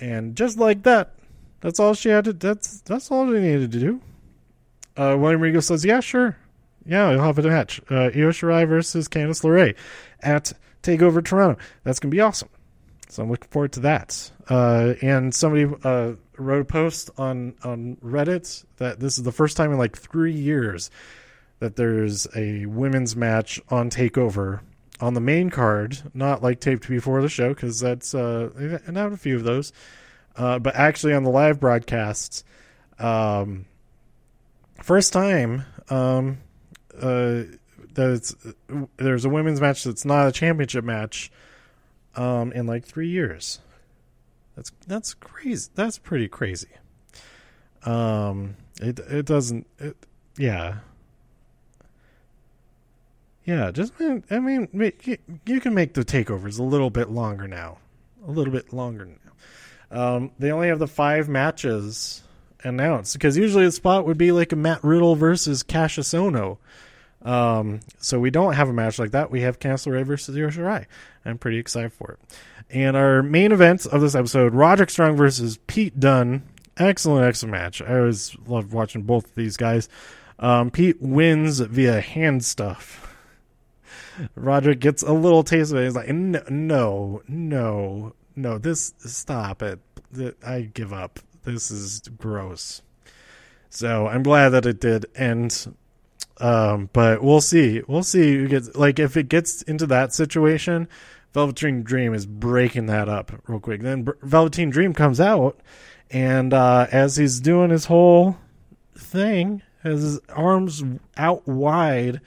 [0.00, 1.14] and just like that,
[1.60, 2.32] that's all she had to.
[2.32, 4.00] That's that's all she needed to do.
[4.96, 6.36] Uh, William Regal says, "Yeah, sure,
[6.86, 7.80] yeah, you'll have a match.
[7.90, 9.74] Uh, Io Shirai versus Candice LeRae
[10.20, 11.60] at Takeover Toronto.
[11.82, 12.48] That's gonna be awesome.
[13.08, 14.30] So I'm looking forward to that.
[14.48, 19.56] Uh, and somebody uh, wrote a post on on Reddit that this is the first
[19.56, 20.90] time in like three years
[21.58, 24.60] that there's a women's match on Takeover
[25.00, 28.50] on the main card, not like taped before the show because that's uh,
[28.86, 29.72] and I have a few of those
[30.36, 32.44] uh, but actually on the live broadcasts,
[32.98, 33.66] um,
[34.82, 36.38] first time um,
[37.00, 37.42] uh,
[37.94, 41.30] there's a women's match that's not a championship match
[42.16, 43.60] um, in like three years.
[44.56, 45.70] That's that's crazy.
[45.74, 46.68] That's pretty crazy.
[47.84, 49.66] Um, it it doesn't.
[49.78, 49.96] It,
[50.36, 50.78] yeah.
[53.44, 54.68] Yeah, just I mean,
[55.46, 57.78] you can make the takeovers a little bit longer now,
[58.26, 60.06] a little bit longer now.
[60.16, 62.24] Um, they only have the five matches
[62.64, 66.58] announced because usually the spot would be like a Matt Riddle versus Kassius Ohno.
[67.26, 69.32] Um, so we don't have a match like that.
[69.32, 70.86] We have LeRae versus Io Shirai.
[71.24, 72.38] I'm pretty excited for it.
[72.70, 76.44] And our main events of this episode: Roderick Strong versus Pete Dunne.
[76.76, 77.82] Excellent, excellent match.
[77.82, 79.88] I always love watching both of these guys.
[80.38, 83.02] Um, Pete wins via hand stuff.
[84.34, 85.84] Roderick gets a little taste of it.
[85.84, 89.80] He's like, no, no, no, this stop it.
[90.46, 91.18] I give up.
[91.44, 92.82] This is gross.
[93.68, 95.74] So I'm glad that it did end.
[96.38, 97.82] Um, but we'll see.
[97.86, 100.88] We'll see who gets like if it gets into that situation.
[101.32, 103.82] Velveteen Dream is breaking that up real quick.
[103.82, 105.60] Then Velveteen Dream comes out,
[106.10, 108.38] and uh, as he's doing his whole
[108.96, 110.82] thing, has his arms
[111.16, 112.20] out wide,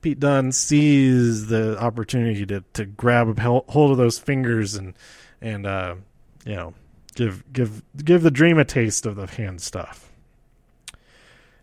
[0.00, 4.94] Pete Dunne sees the opportunity to to grab a hold of those fingers and
[5.40, 5.96] and uh,
[6.44, 6.74] you know
[7.14, 10.07] give give give the dream a taste of the hand stuff.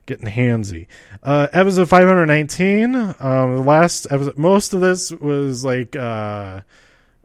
[0.05, 0.85] Getting handsy.
[1.23, 3.15] Uh, episode 519.
[3.19, 6.61] Um, last episode, most of this was like uh,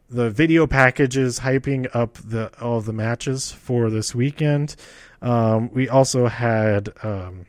[0.08, 4.76] the video packages hyping up the all the matches for this weekend.
[5.20, 7.44] Um, we also had um,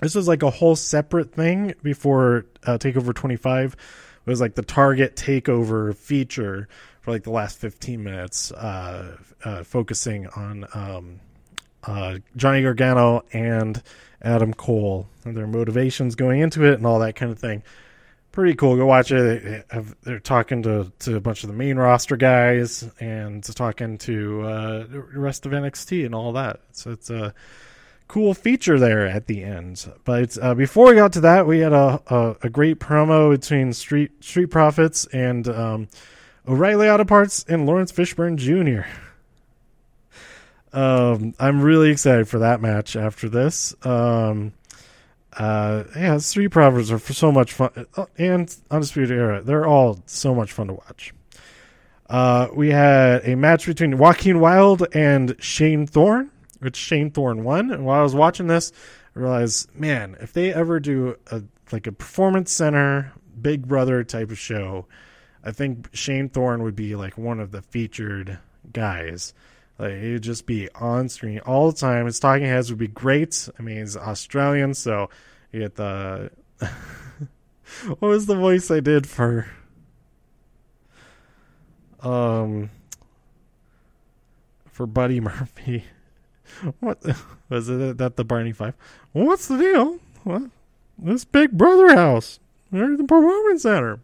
[0.00, 3.72] this was like a whole separate thing before uh, Takeover 25.
[3.72, 6.68] It was like the Target Takeover feature
[7.00, 11.20] for like the last 15 minutes, uh, uh, focusing on um,
[11.84, 13.82] uh, Johnny Gargano and
[14.22, 17.62] Adam Cole and their motivations going into it and all that kind of thing.
[18.30, 18.76] Pretty cool.
[18.76, 19.66] Go watch it.
[20.02, 24.86] They're talking to, to a bunch of the main roster guys and talking to uh,
[24.86, 26.60] the rest of NXT and all that.
[26.72, 27.34] So it's a
[28.08, 29.86] cool feature there at the end.
[30.04, 33.72] But uh, before we got to that, we had a, a, a great promo between
[33.74, 35.88] Street Street Profits and um,
[36.48, 38.86] O'Reilly Auto Parts and Lawrence Fishburne Jr.
[40.72, 43.74] Um, I'm really excited for that match after this.
[43.84, 44.52] Um,
[45.36, 50.02] uh, yeah, three Profits are for so much fun, uh, and Undisputed Era, they're all
[50.06, 51.14] so much fun to watch.
[52.08, 57.70] Uh, we had a match between Joaquin Wilde and Shane Thorne, which Shane Thorne won.
[57.70, 58.70] And while I was watching this,
[59.16, 64.30] I realized, man, if they ever do a like a performance center Big Brother type
[64.30, 64.86] of show,
[65.42, 68.38] I think Shane Thorne would be like one of the featured
[68.72, 69.32] guys.
[69.78, 72.06] Like he'd just be on screen all the time.
[72.06, 73.48] His talking heads would be great.
[73.58, 75.08] I mean, he's Australian, so
[75.50, 76.30] you get the
[77.88, 79.46] what was the voice I did for
[82.00, 82.70] um
[84.70, 85.84] for Buddy Murphy?
[86.80, 87.02] What
[87.48, 88.74] was it that the Barney Five?
[89.12, 89.98] What's the deal?
[90.22, 90.42] What
[90.98, 92.40] this Big Brother house?
[92.68, 94.00] Where's the performance center?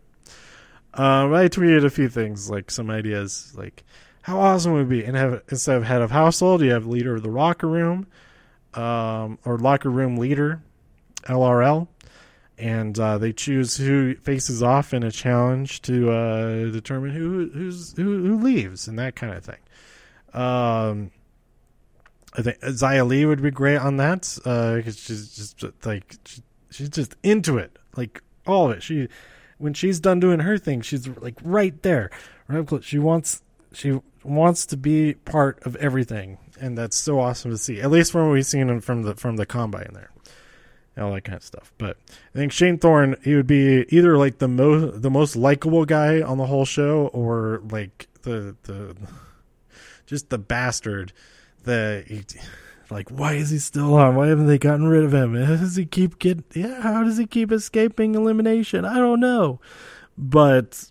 [0.94, 3.84] Um, I tweeted a few things, like some ideas, like
[4.28, 7.14] how awesome would it be, and have instead of head of household, you have leader
[7.14, 8.06] of the locker room,
[8.74, 10.60] um, or locker room leader,
[11.22, 11.88] LRL,
[12.58, 17.96] and uh, they choose who faces off in a challenge to uh, determine who who's
[17.96, 19.60] who, who leaves and that kind of thing.
[20.34, 21.10] Um,
[22.36, 26.42] I think Xia Li would be great on that because uh, she's just like she,
[26.70, 28.82] she's just into it, like all of it.
[28.82, 29.08] She
[29.56, 32.10] when she's done doing her thing, she's like right there,
[32.46, 32.84] right close.
[32.84, 37.80] She wants she wants to be part of everything, and that's so awesome to see.
[37.80, 40.10] At least from what we've seen from the from the combine there,
[40.98, 41.72] all that kind of stuff.
[41.78, 41.96] But
[42.34, 46.20] I think Shane Thorne, he would be either like the most the most likable guy
[46.20, 48.96] on the whole show, or like the the
[50.06, 51.12] just the bastard
[51.64, 52.06] that.
[52.06, 52.24] He,
[52.90, 54.16] like, why is he still on?
[54.16, 55.34] Why haven't they gotten rid of him?
[55.34, 56.42] Does he keep get?
[56.54, 58.86] Yeah, how does he keep escaping elimination?
[58.86, 59.60] I don't know,
[60.16, 60.90] but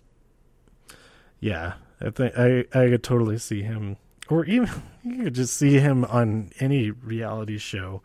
[1.40, 3.96] yeah, I think I I could totally see him,
[4.28, 4.70] or even
[5.04, 8.02] you could just see him on any reality show,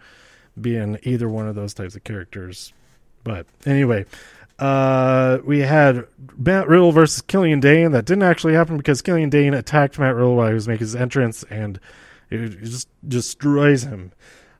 [0.59, 2.73] being either one of those types of characters.
[3.23, 4.05] But anyway,
[4.59, 6.05] uh, we had
[6.37, 7.91] Matt Riddle versus Killian Dain.
[7.91, 10.95] That didn't actually happen because Killian Dain attacked Matt Riddle while he was making his
[10.95, 11.79] entrance, and
[12.29, 14.11] it just destroys him.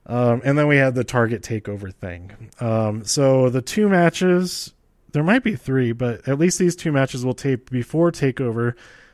[0.06, 2.50] Um, and then we had the Target takeover thing.
[2.60, 4.74] Um, so the two matches,
[5.14, 8.74] there might be three, but at least these two matches will tape before takeover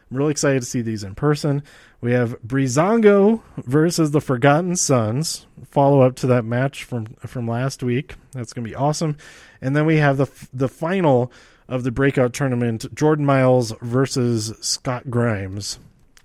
[0.10, 1.64] I'm really excited to see these in person.
[2.02, 7.84] We have Breezango versus the Forgotten Sons, follow up to that match from from last
[7.84, 8.16] week.
[8.32, 9.18] That's going to be awesome.
[9.62, 11.32] And then we have the the final
[11.68, 15.78] of the breakout tournament, Jordan Myles versus Scott Grimes,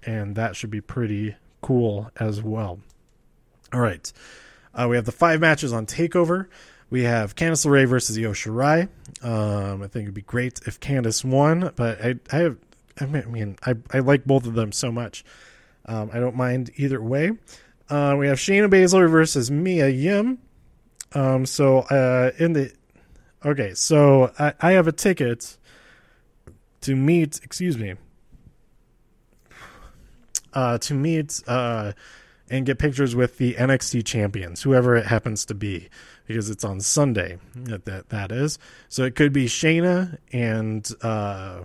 [0.04, 2.80] and that should be pretty cool as well.
[3.72, 4.10] All right,
[4.74, 6.46] uh, we have the five matches on Takeover.
[6.88, 8.88] We have Candice LeRae versus Io Shirai.
[9.22, 12.56] Um, I think it'd be great if Candice won, but I, I have
[13.00, 15.24] I mean, I, I like both of them so much.
[15.86, 17.32] Um, I don't mind either way.
[17.88, 20.38] Uh, we have Shayna Baszler versus Mia Yim.
[21.12, 22.72] Um, so uh, in the
[23.44, 25.58] okay, so I, I have a ticket
[26.82, 27.40] to meet.
[27.42, 27.94] Excuse me.
[30.52, 31.92] Uh, to meet uh,
[32.48, 35.88] and get pictures with the NXT champions, whoever it happens to be,
[36.26, 37.38] because it's on Sunday.
[37.54, 38.58] That that, that is.
[38.88, 41.62] So it could be Shayna and uh,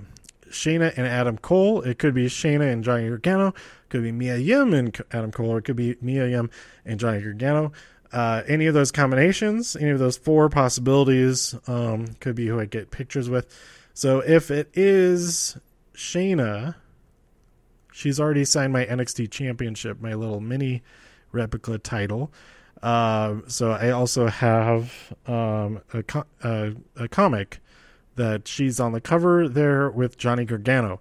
[0.49, 1.81] Shayna and Adam Cole.
[1.81, 3.49] It could be Shayna and Johnny Gargano.
[3.49, 6.49] It could be Mia Yim and Adam Cole, or it could be Mia Yim
[6.85, 7.71] and Johnny Gargano.
[8.11, 12.65] Uh, any of those combinations, any of those four possibilities, um, could be who I
[12.65, 13.47] get pictures with.
[13.93, 15.57] So if it is
[15.93, 16.75] Shayna,
[17.91, 20.81] she's already signed my NXT Championship, my little mini
[21.31, 22.31] replica title.
[22.81, 27.59] Uh, so I also have um, a, co- uh, a comic
[28.19, 30.99] that she's on the cover there with Johnny Gargano.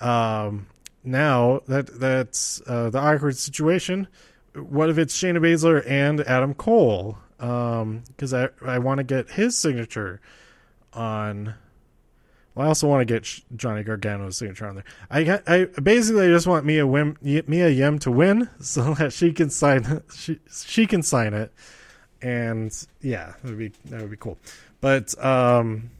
[0.00, 0.66] Um,
[1.04, 4.06] now that that's uh, the awkward situation.
[4.54, 7.18] What if it's Shayna Baszler and Adam Cole?
[7.36, 10.20] Because um, I I want to get his signature
[10.92, 11.54] on.
[12.54, 14.84] Well, I also want to get Johnny Gargano's signature on there.
[15.10, 17.16] I I basically just want Mia Wim,
[17.48, 21.52] Mia Yim to win so that she can sign she she can sign it,
[22.20, 24.38] and yeah, that would be that would be cool.
[24.80, 25.90] But um,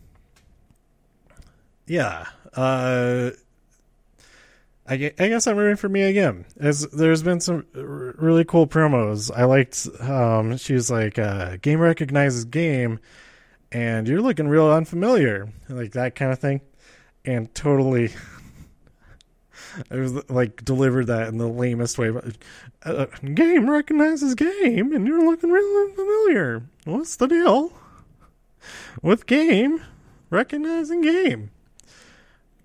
[1.86, 3.30] yeah, uh,
[4.86, 6.44] I, I guess I'm rooting for Mia again.
[6.58, 9.30] As there's been some really cool promos.
[9.34, 9.88] I liked.
[10.00, 12.98] Um, she's like, uh, "Game recognizes game,"
[13.70, 16.60] and you're looking real unfamiliar, like that kind of thing,
[17.24, 18.10] and totally.
[19.90, 22.10] I was like delivered that in the lamest way.
[22.10, 22.36] But,
[22.84, 26.62] uh, game recognizes game, and you're looking real unfamiliar.
[26.84, 27.72] What's the deal
[29.00, 29.80] with game
[30.28, 31.50] recognizing game?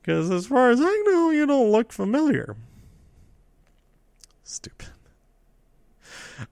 [0.07, 2.55] Because as far as I know, you don't look familiar.
[4.45, 4.87] Stupid.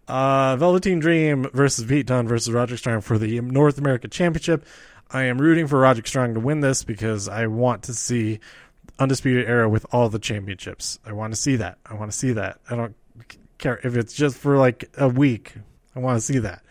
[0.10, 4.66] Uh, Velveteen Dream versus Pete Dunne versus Roderick Strong for the North America Championship.
[5.10, 8.42] I am rooting for Roderick Strong to win this because I want to see
[9.00, 11.00] Undisputed Era with all the championships.
[11.06, 11.78] I want to see that.
[11.86, 12.60] I want to see that.
[12.70, 12.96] I don't
[13.58, 15.54] care if it's just for like a week.
[15.96, 16.62] I want to see that.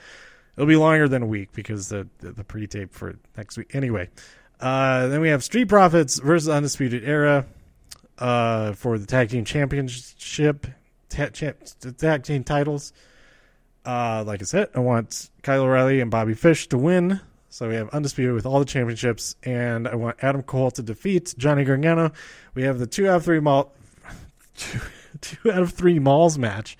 [0.54, 3.74] It'll be longer than a week because the the, the pre-tape for next week.
[3.74, 4.10] Anyway,
[4.60, 7.46] uh, then we have Street Profits versus Undisputed Era
[8.18, 10.66] uh, for the tag team championship,
[11.08, 11.58] ta- champ,
[11.98, 12.92] tag team titles.
[13.84, 17.20] Uh, like I said, I want Kyle O'Reilly and Bobby Fish to win.
[17.50, 21.34] So we have Undisputed with all the championships, and I want Adam Cole to defeat
[21.38, 22.10] Johnny Gargano.
[22.54, 23.72] We have the two out of three mall,
[24.56, 24.80] two,
[25.20, 26.76] two out of three malls match.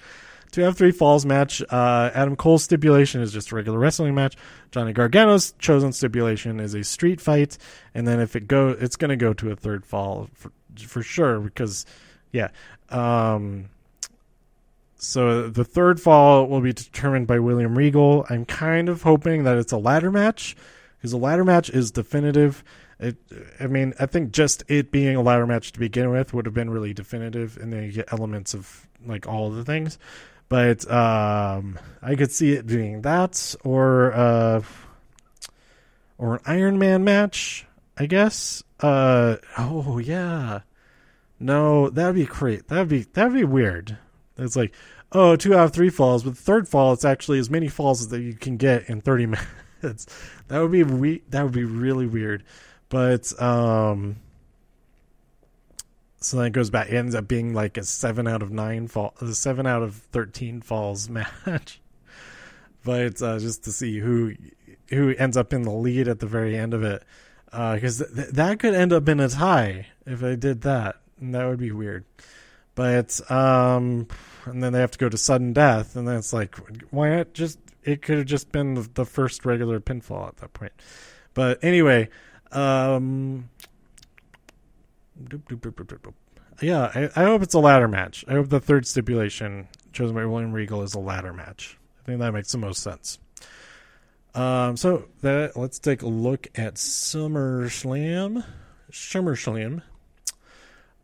[0.55, 1.61] Two out of three falls match.
[1.69, 4.37] Uh, Adam Cole's stipulation is just a regular wrestling match.
[4.71, 7.59] Johnny Gargano's chosen stipulation is a street fight,
[7.93, 11.03] and then if it go, it's going to go to a third fall for, for
[11.03, 11.87] sure because,
[12.31, 12.51] yeah.
[12.91, 13.69] Um,
[14.95, 18.25] so the third fall will be determined by William Regal.
[18.31, 20.55] I'm kind of hoping that it's a ladder match
[20.99, 22.63] because a ladder match is definitive.
[23.01, 23.17] It,
[23.59, 26.55] I mean, I think just it being a ladder match to begin with would have
[26.55, 29.99] been really definitive, and then you get elements of like all the things.
[30.49, 34.63] But um, I could see it being that, or uh,
[36.19, 37.67] or an Iron Man match,
[37.97, 38.63] I guess.
[38.81, 40.61] Uh, oh yeah,
[41.41, 42.69] no, that'd be great.
[42.69, 43.97] That'd be that'd be weird.
[44.37, 44.75] It's like,
[45.13, 48.01] oh, two out of three falls, but the third fall, it's actually as many falls
[48.03, 49.27] as that you can get in thirty
[49.83, 50.07] minutes.
[50.49, 52.45] that would be we- that would be really weird.
[52.91, 54.17] But um,
[56.25, 56.89] so then it goes back.
[56.89, 59.97] It ends up being like a seven out of nine fall, a seven out of
[59.97, 61.81] thirteen falls match.
[62.83, 64.35] but uh, just to see who
[64.89, 67.03] who ends up in the lead at the very end of it,
[67.47, 71.35] because uh, th- that could end up in a tie if they did that, and
[71.35, 72.05] that would be weird.
[72.75, 74.09] But um,
[74.47, 76.57] and then they have to go to sudden death, and then it's like,
[76.91, 77.59] why not just?
[77.85, 80.73] It could have just been the first regular pinfall at that point.
[81.35, 82.09] But anyway,
[82.51, 83.51] um,
[86.61, 88.25] yeah, I, I, hope it's a ladder match.
[88.29, 91.79] I hope the third stipulation chosen by William Regal is a ladder match.
[92.03, 93.19] I think that makes the most sense.
[94.35, 98.45] Um, so that let's take a look at SummerSlam.
[98.91, 99.83] SummerSlam.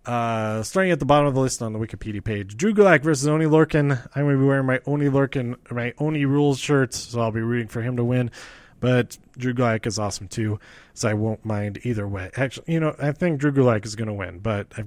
[0.07, 3.29] Uh, starting at the bottom of the list on the Wikipedia page, Drew Gulak versus
[3.29, 4.01] Oney Lorcan.
[4.15, 7.41] I'm going to be wearing my Oney Lorcan, my Oney Rules shirt, so I'll be
[7.41, 8.31] rooting for him to win.
[8.81, 10.59] But Drew Gulak is awesome too,
[10.95, 12.31] so I won't mind either way.
[12.37, 14.85] Actually, you know, I think Drew Gulak is going to win, but I,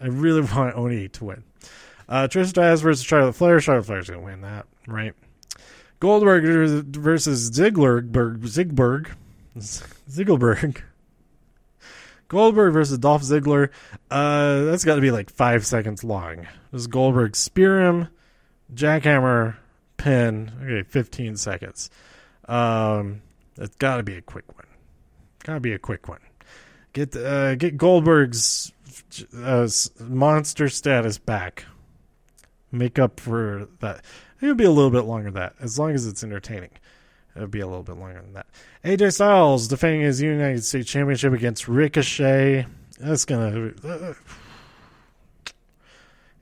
[0.00, 1.44] I really want Oney to win.
[2.08, 3.60] Uh, Trish Stratus versus Charlotte Flair.
[3.60, 5.14] Charlotte Flair's going to win that, right?
[6.00, 6.44] Goldberg
[6.96, 9.14] versus Ziggler, Zigberg,
[9.56, 10.82] Zigglberg.
[12.28, 13.70] Goldberg versus Dolph Ziggler.
[14.10, 16.46] Uh, that's got to be like five seconds long.
[16.72, 18.08] Does Goldberg spear him?
[18.74, 19.56] Jackhammer,
[19.96, 20.50] pin.
[20.62, 21.90] Okay, 15 seconds.
[22.48, 23.22] Um,
[23.56, 24.66] it's got to be a quick one.
[25.44, 26.20] Got to be a quick one.
[26.92, 28.72] Get uh, get Goldberg's
[29.36, 29.68] uh,
[30.00, 31.64] monster status back.
[32.70, 34.04] Make up for that.
[34.40, 36.70] It'll be a little bit longer than that, as long as it's entertaining.
[37.34, 38.46] It'll be a little bit longer than that.
[38.84, 42.66] AJ Styles defending his United States Championship against Ricochet.
[43.00, 43.72] That's gonna.
[43.82, 44.14] Uh,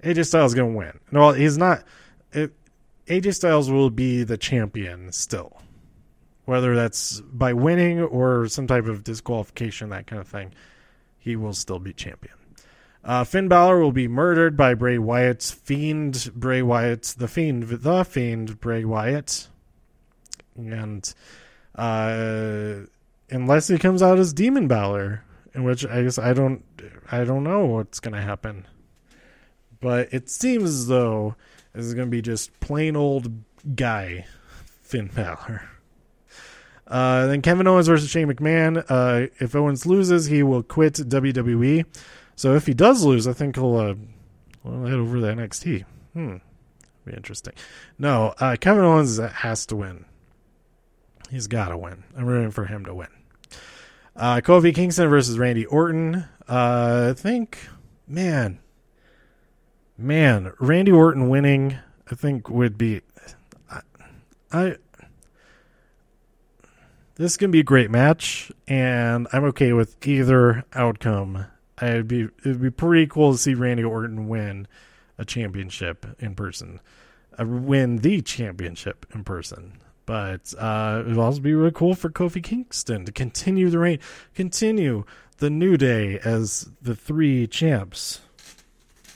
[0.02, 1.00] AJ Styles gonna win.
[1.10, 1.84] No, he's not.
[2.32, 2.52] It,
[3.06, 5.62] AJ Styles will be the champion still
[6.44, 10.52] whether that's by winning or some type of disqualification, that kind of thing,
[11.18, 12.34] he will still be champion.
[13.04, 18.04] Uh, Finn Balor will be murdered by Bray Wyatt's Fiend Bray Wyatt, the Fiend, the
[18.04, 19.48] Fiend Bray Wyatt,
[20.56, 21.12] and
[21.74, 22.74] uh,
[23.30, 25.24] unless he comes out as Demon Balor,
[25.54, 26.64] in which I guess I don't,
[27.10, 28.66] I don't know what's gonna happen,
[29.80, 31.34] but it seems as though
[31.72, 33.32] this is gonna be just plain old
[33.74, 34.26] guy
[34.82, 35.71] Finn Balor.
[36.92, 38.84] Uh, then Kevin Owens versus Shane McMahon.
[38.86, 41.86] Uh, if Owens loses, he will quit WWE.
[42.36, 43.94] So if he does lose, I think he'll uh,
[44.62, 45.86] well, head over to NXT.
[46.12, 46.36] Hmm,
[47.06, 47.54] be interesting.
[47.98, 50.04] No, uh, Kevin Owens has to win.
[51.30, 52.04] He's got to win.
[52.14, 53.08] I'm rooting for him to win.
[54.14, 56.26] Uh, Kofi Kingston versus Randy Orton.
[56.46, 57.70] I think,
[58.06, 58.58] man,
[59.96, 61.78] man, Randy Orton winning,
[62.10, 63.00] I think would be.
[64.52, 64.76] I
[67.16, 71.46] this is going to be a great match, and I'm okay with either outcome.
[71.78, 74.66] I'd be it'd be pretty cool to see Randy Orton win
[75.18, 76.80] a championship in person,
[77.38, 79.78] uh, win the championship in person.
[80.06, 83.98] But uh, it would also be really cool for Kofi Kingston to continue the reign,
[84.34, 85.04] continue
[85.38, 88.20] the New Day as the three champs,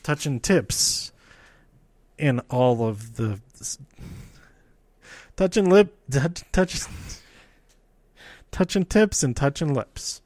[0.02, 1.12] touching tips
[2.18, 3.40] in all of the
[5.36, 6.80] touching lip, touch, touch,
[8.56, 10.22] touching tips and touching lips.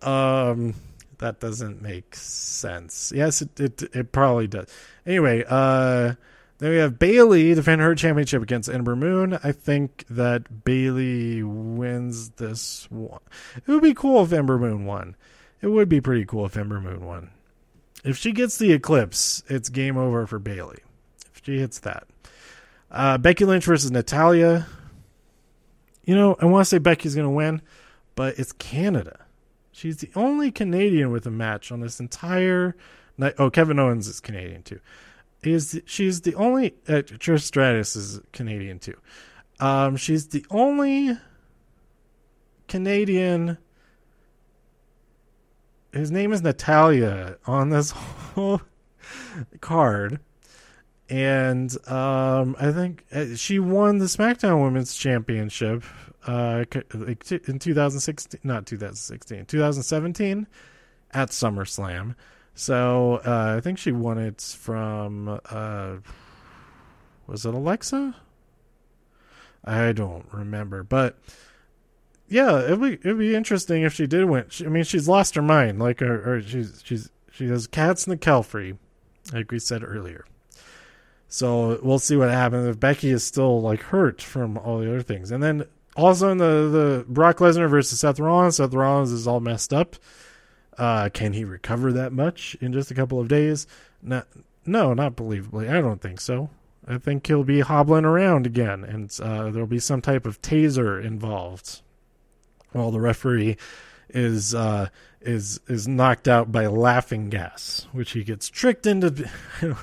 [0.00, 0.74] Um,
[1.18, 3.12] that doesn't make sense.
[3.12, 4.68] Yes, it it, it probably does.
[5.04, 6.14] Anyway, uh
[6.58, 9.38] then we have Bayley defend her championship against Ember Moon.
[9.42, 13.20] I think that Bayley wins this one.
[13.56, 15.16] It would be cool if Ember Moon won.
[15.60, 17.30] It would be pretty cool if Ember Moon won.
[18.04, 20.78] If she gets the eclipse, it's game over for Bayley.
[21.34, 22.06] If she hits that.
[22.90, 24.66] Uh, Becky Lynch versus Natalya.
[26.06, 27.60] You know, I want to say Becky's going to win,
[28.14, 29.26] but it's Canada.
[29.72, 32.74] She's the only Canadian with a match on this entire
[33.18, 33.34] night.
[33.38, 34.80] Oh, Kevin Owens is Canadian too
[35.42, 38.96] is she's the only uh, Trish Stratus is Canadian too.
[39.60, 41.16] Um, she's the only
[42.68, 43.58] Canadian.
[45.92, 47.90] His name is Natalya on this
[48.34, 48.60] whole
[49.60, 50.20] card,
[51.08, 55.84] and um, I think uh, she won the SmackDown Women's Championship
[56.26, 60.46] uh, in 2016, not 2016, 2017
[61.12, 62.14] at SummerSlam.
[62.54, 65.96] So uh, I think she won it from uh,
[67.26, 68.16] was it Alexa?
[69.64, 71.18] I don't remember, but
[72.28, 74.46] yeah, it'd be it'd be interesting if she did win.
[74.48, 78.10] She, I mean, she's lost her mind, like or, she's she's she has cats in
[78.10, 78.78] the Kelfrey,
[79.32, 80.24] like we said earlier.
[81.28, 85.02] So we'll see what happens if Becky is still like hurt from all the other
[85.02, 85.66] things, and then
[85.96, 86.68] also in the
[87.04, 89.96] the Brock Lesnar versus Seth Rollins, Seth Rollins is all messed up.
[90.78, 93.66] Uh, can he recover that much in just a couple of days?
[94.02, 94.28] Not,
[94.66, 95.70] no, not believably.
[95.70, 96.50] I don't think so.
[96.86, 101.02] I think he'll be hobbling around again, and uh, there'll be some type of taser
[101.02, 101.80] involved.
[102.72, 103.56] While the referee
[104.10, 104.88] is uh,
[105.20, 109.28] is is knocked out by laughing gas, which he gets tricked into.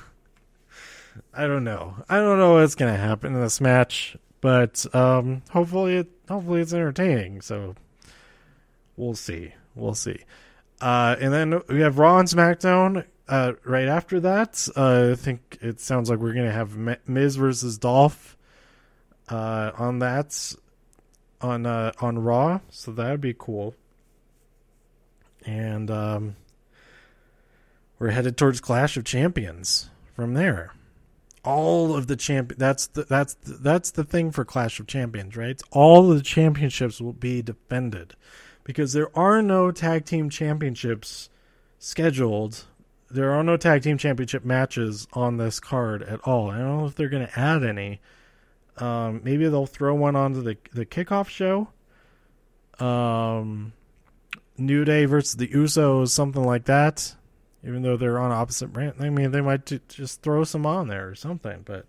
[1.36, 1.96] I don't know.
[2.08, 6.72] I don't know what's gonna happen in this match, but um, hopefully it hopefully it's
[6.72, 7.40] entertaining.
[7.40, 7.74] So
[8.96, 9.54] we'll see.
[9.74, 10.18] We'll see.
[10.80, 14.68] Uh, and then we have Raw and SmackDown uh, right after that.
[14.76, 16.76] Uh, I think it sounds like we're to have
[17.06, 18.36] Miz versus Dolph
[19.28, 20.54] uh, on that
[21.40, 23.74] on uh, on Raw, so that would be cool.
[25.46, 26.36] And um,
[27.98, 30.72] we're headed towards Clash of Champions from there.
[31.44, 35.36] All of the champ that's the, that's the, that's the thing for Clash of Champions,
[35.36, 35.60] right?
[35.70, 38.14] All the championships will be defended
[38.64, 41.28] because there are no tag team championships
[41.78, 42.64] scheduled.
[43.10, 46.50] There are no tag team championship matches on this card at all.
[46.50, 48.00] I don't know if they're going to add any.
[48.78, 51.68] Um, maybe they'll throw one onto the the kickoff show.
[52.84, 53.72] Um,
[54.56, 57.14] New Day versus the Usos, something like that.
[57.66, 61.08] Even though they're on opposite brand, I mean, they might just throw some on there
[61.08, 61.62] or something.
[61.64, 61.86] But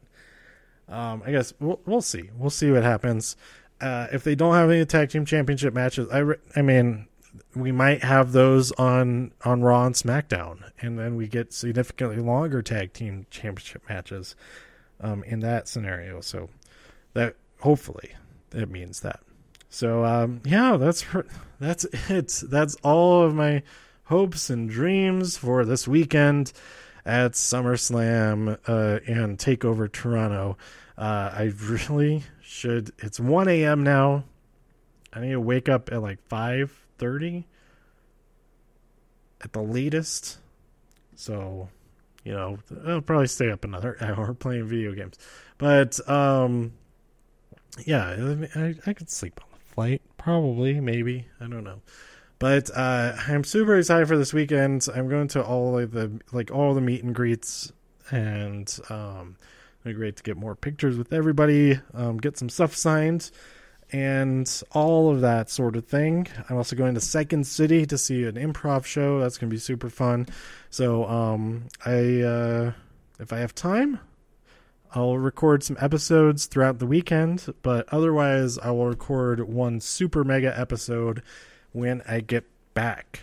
[0.87, 2.29] um, I guess we'll we'll see.
[2.37, 3.35] We'll see what happens.
[3.81, 7.07] Uh, if they don't have any tag team championship matches, I re- I mean,
[7.55, 12.61] we might have those on on Raw and SmackDown, and then we get significantly longer
[12.61, 14.35] tag team championship matches
[15.01, 16.21] um, in that scenario.
[16.21, 16.49] So
[17.13, 18.15] that hopefully
[18.51, 19.21] that means that.
[19.69, 21.05] So um, yeah, that's
[21.59, 22.43] that's it.
[22.49, 23.63] That's all of my
[24.05, 26.53] hopes and dreams for this weekend
[27.05, 30.57] at SummerSlam uh, and Takeover Toronto.
[30.97, 32.91] Uh, I really should.
[32.99, 33.83] It's one a.m.
[33.83, 34.23] now.
[35.13, 37.45] I need to wake up at like five thirty
[39.41, 40.39] at the latest.
[41.15, 41.69] So,
[42.23, 45.17] you know, I'll probably stay up another hour playing video games.
[45.57, 46.73] But um,
[47.85, 51.27] yeah, I, I could sleep on the flight, probably, maybe.
[51.39, 51.81] I don't know.
[52.39, 54.87] But uh, I'm super excited for this weekend.
[54.93, 57.71] I'm going to all of the like all the meet and greets
[58.11, 59.37] and um,
[59.83, 63.31] be great to get more pictures with everybody, um, get some stuff signed,
[63.91, 66.27] and all of that sort of thing.
[66.49, 69.19] I'm also going to Second City to see an improv show.
[69.19, 70.27] That's going to be super fun.
[70.69, 72.71] So, um, I uh,
[73.19, 73.99] if I have time,
[74.93, 77.53] I'll record some episodes throughout the weekend.
[77.61, 81.21] But otherwise, I will record one super mega episode
[81.75, 83.21] when I get back.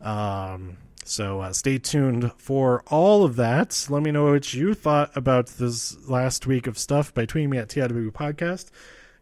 [0.00, 3.86] Um, so uh, stay tuned for all of that.
[3.88, 7.58] Let me know what you thought about this last week of stuff by tweeting me
[7.58, 8.70] at TIW Podcast.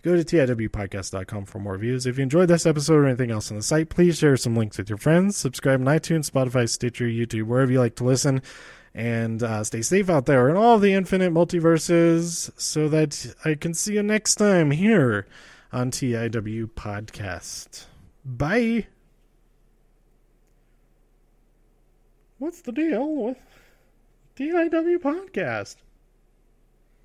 [0.02, 2.06] Go to TIWpodcast.com for more views.
[2.06, 4.78] If you enjoyed this episode or anything else on the site, please share some links
[4.78, 5.36] with your friends.
[5.36, 8.42] Subscribe on iTunes, Spotify, Stitcher, YouTube, wherever you like to listen.
[8.94, 13.74] And uh, stay safe out there in all the infinite multiverses so that I can
[13.74, 15.26] see you next time here
[15.72, 17.86] on TIW Podcast.
[18.24, 18.86] Bye.
[22.38, 23.38] What's the deal with
[24.36, 25.76] TIW Podcast?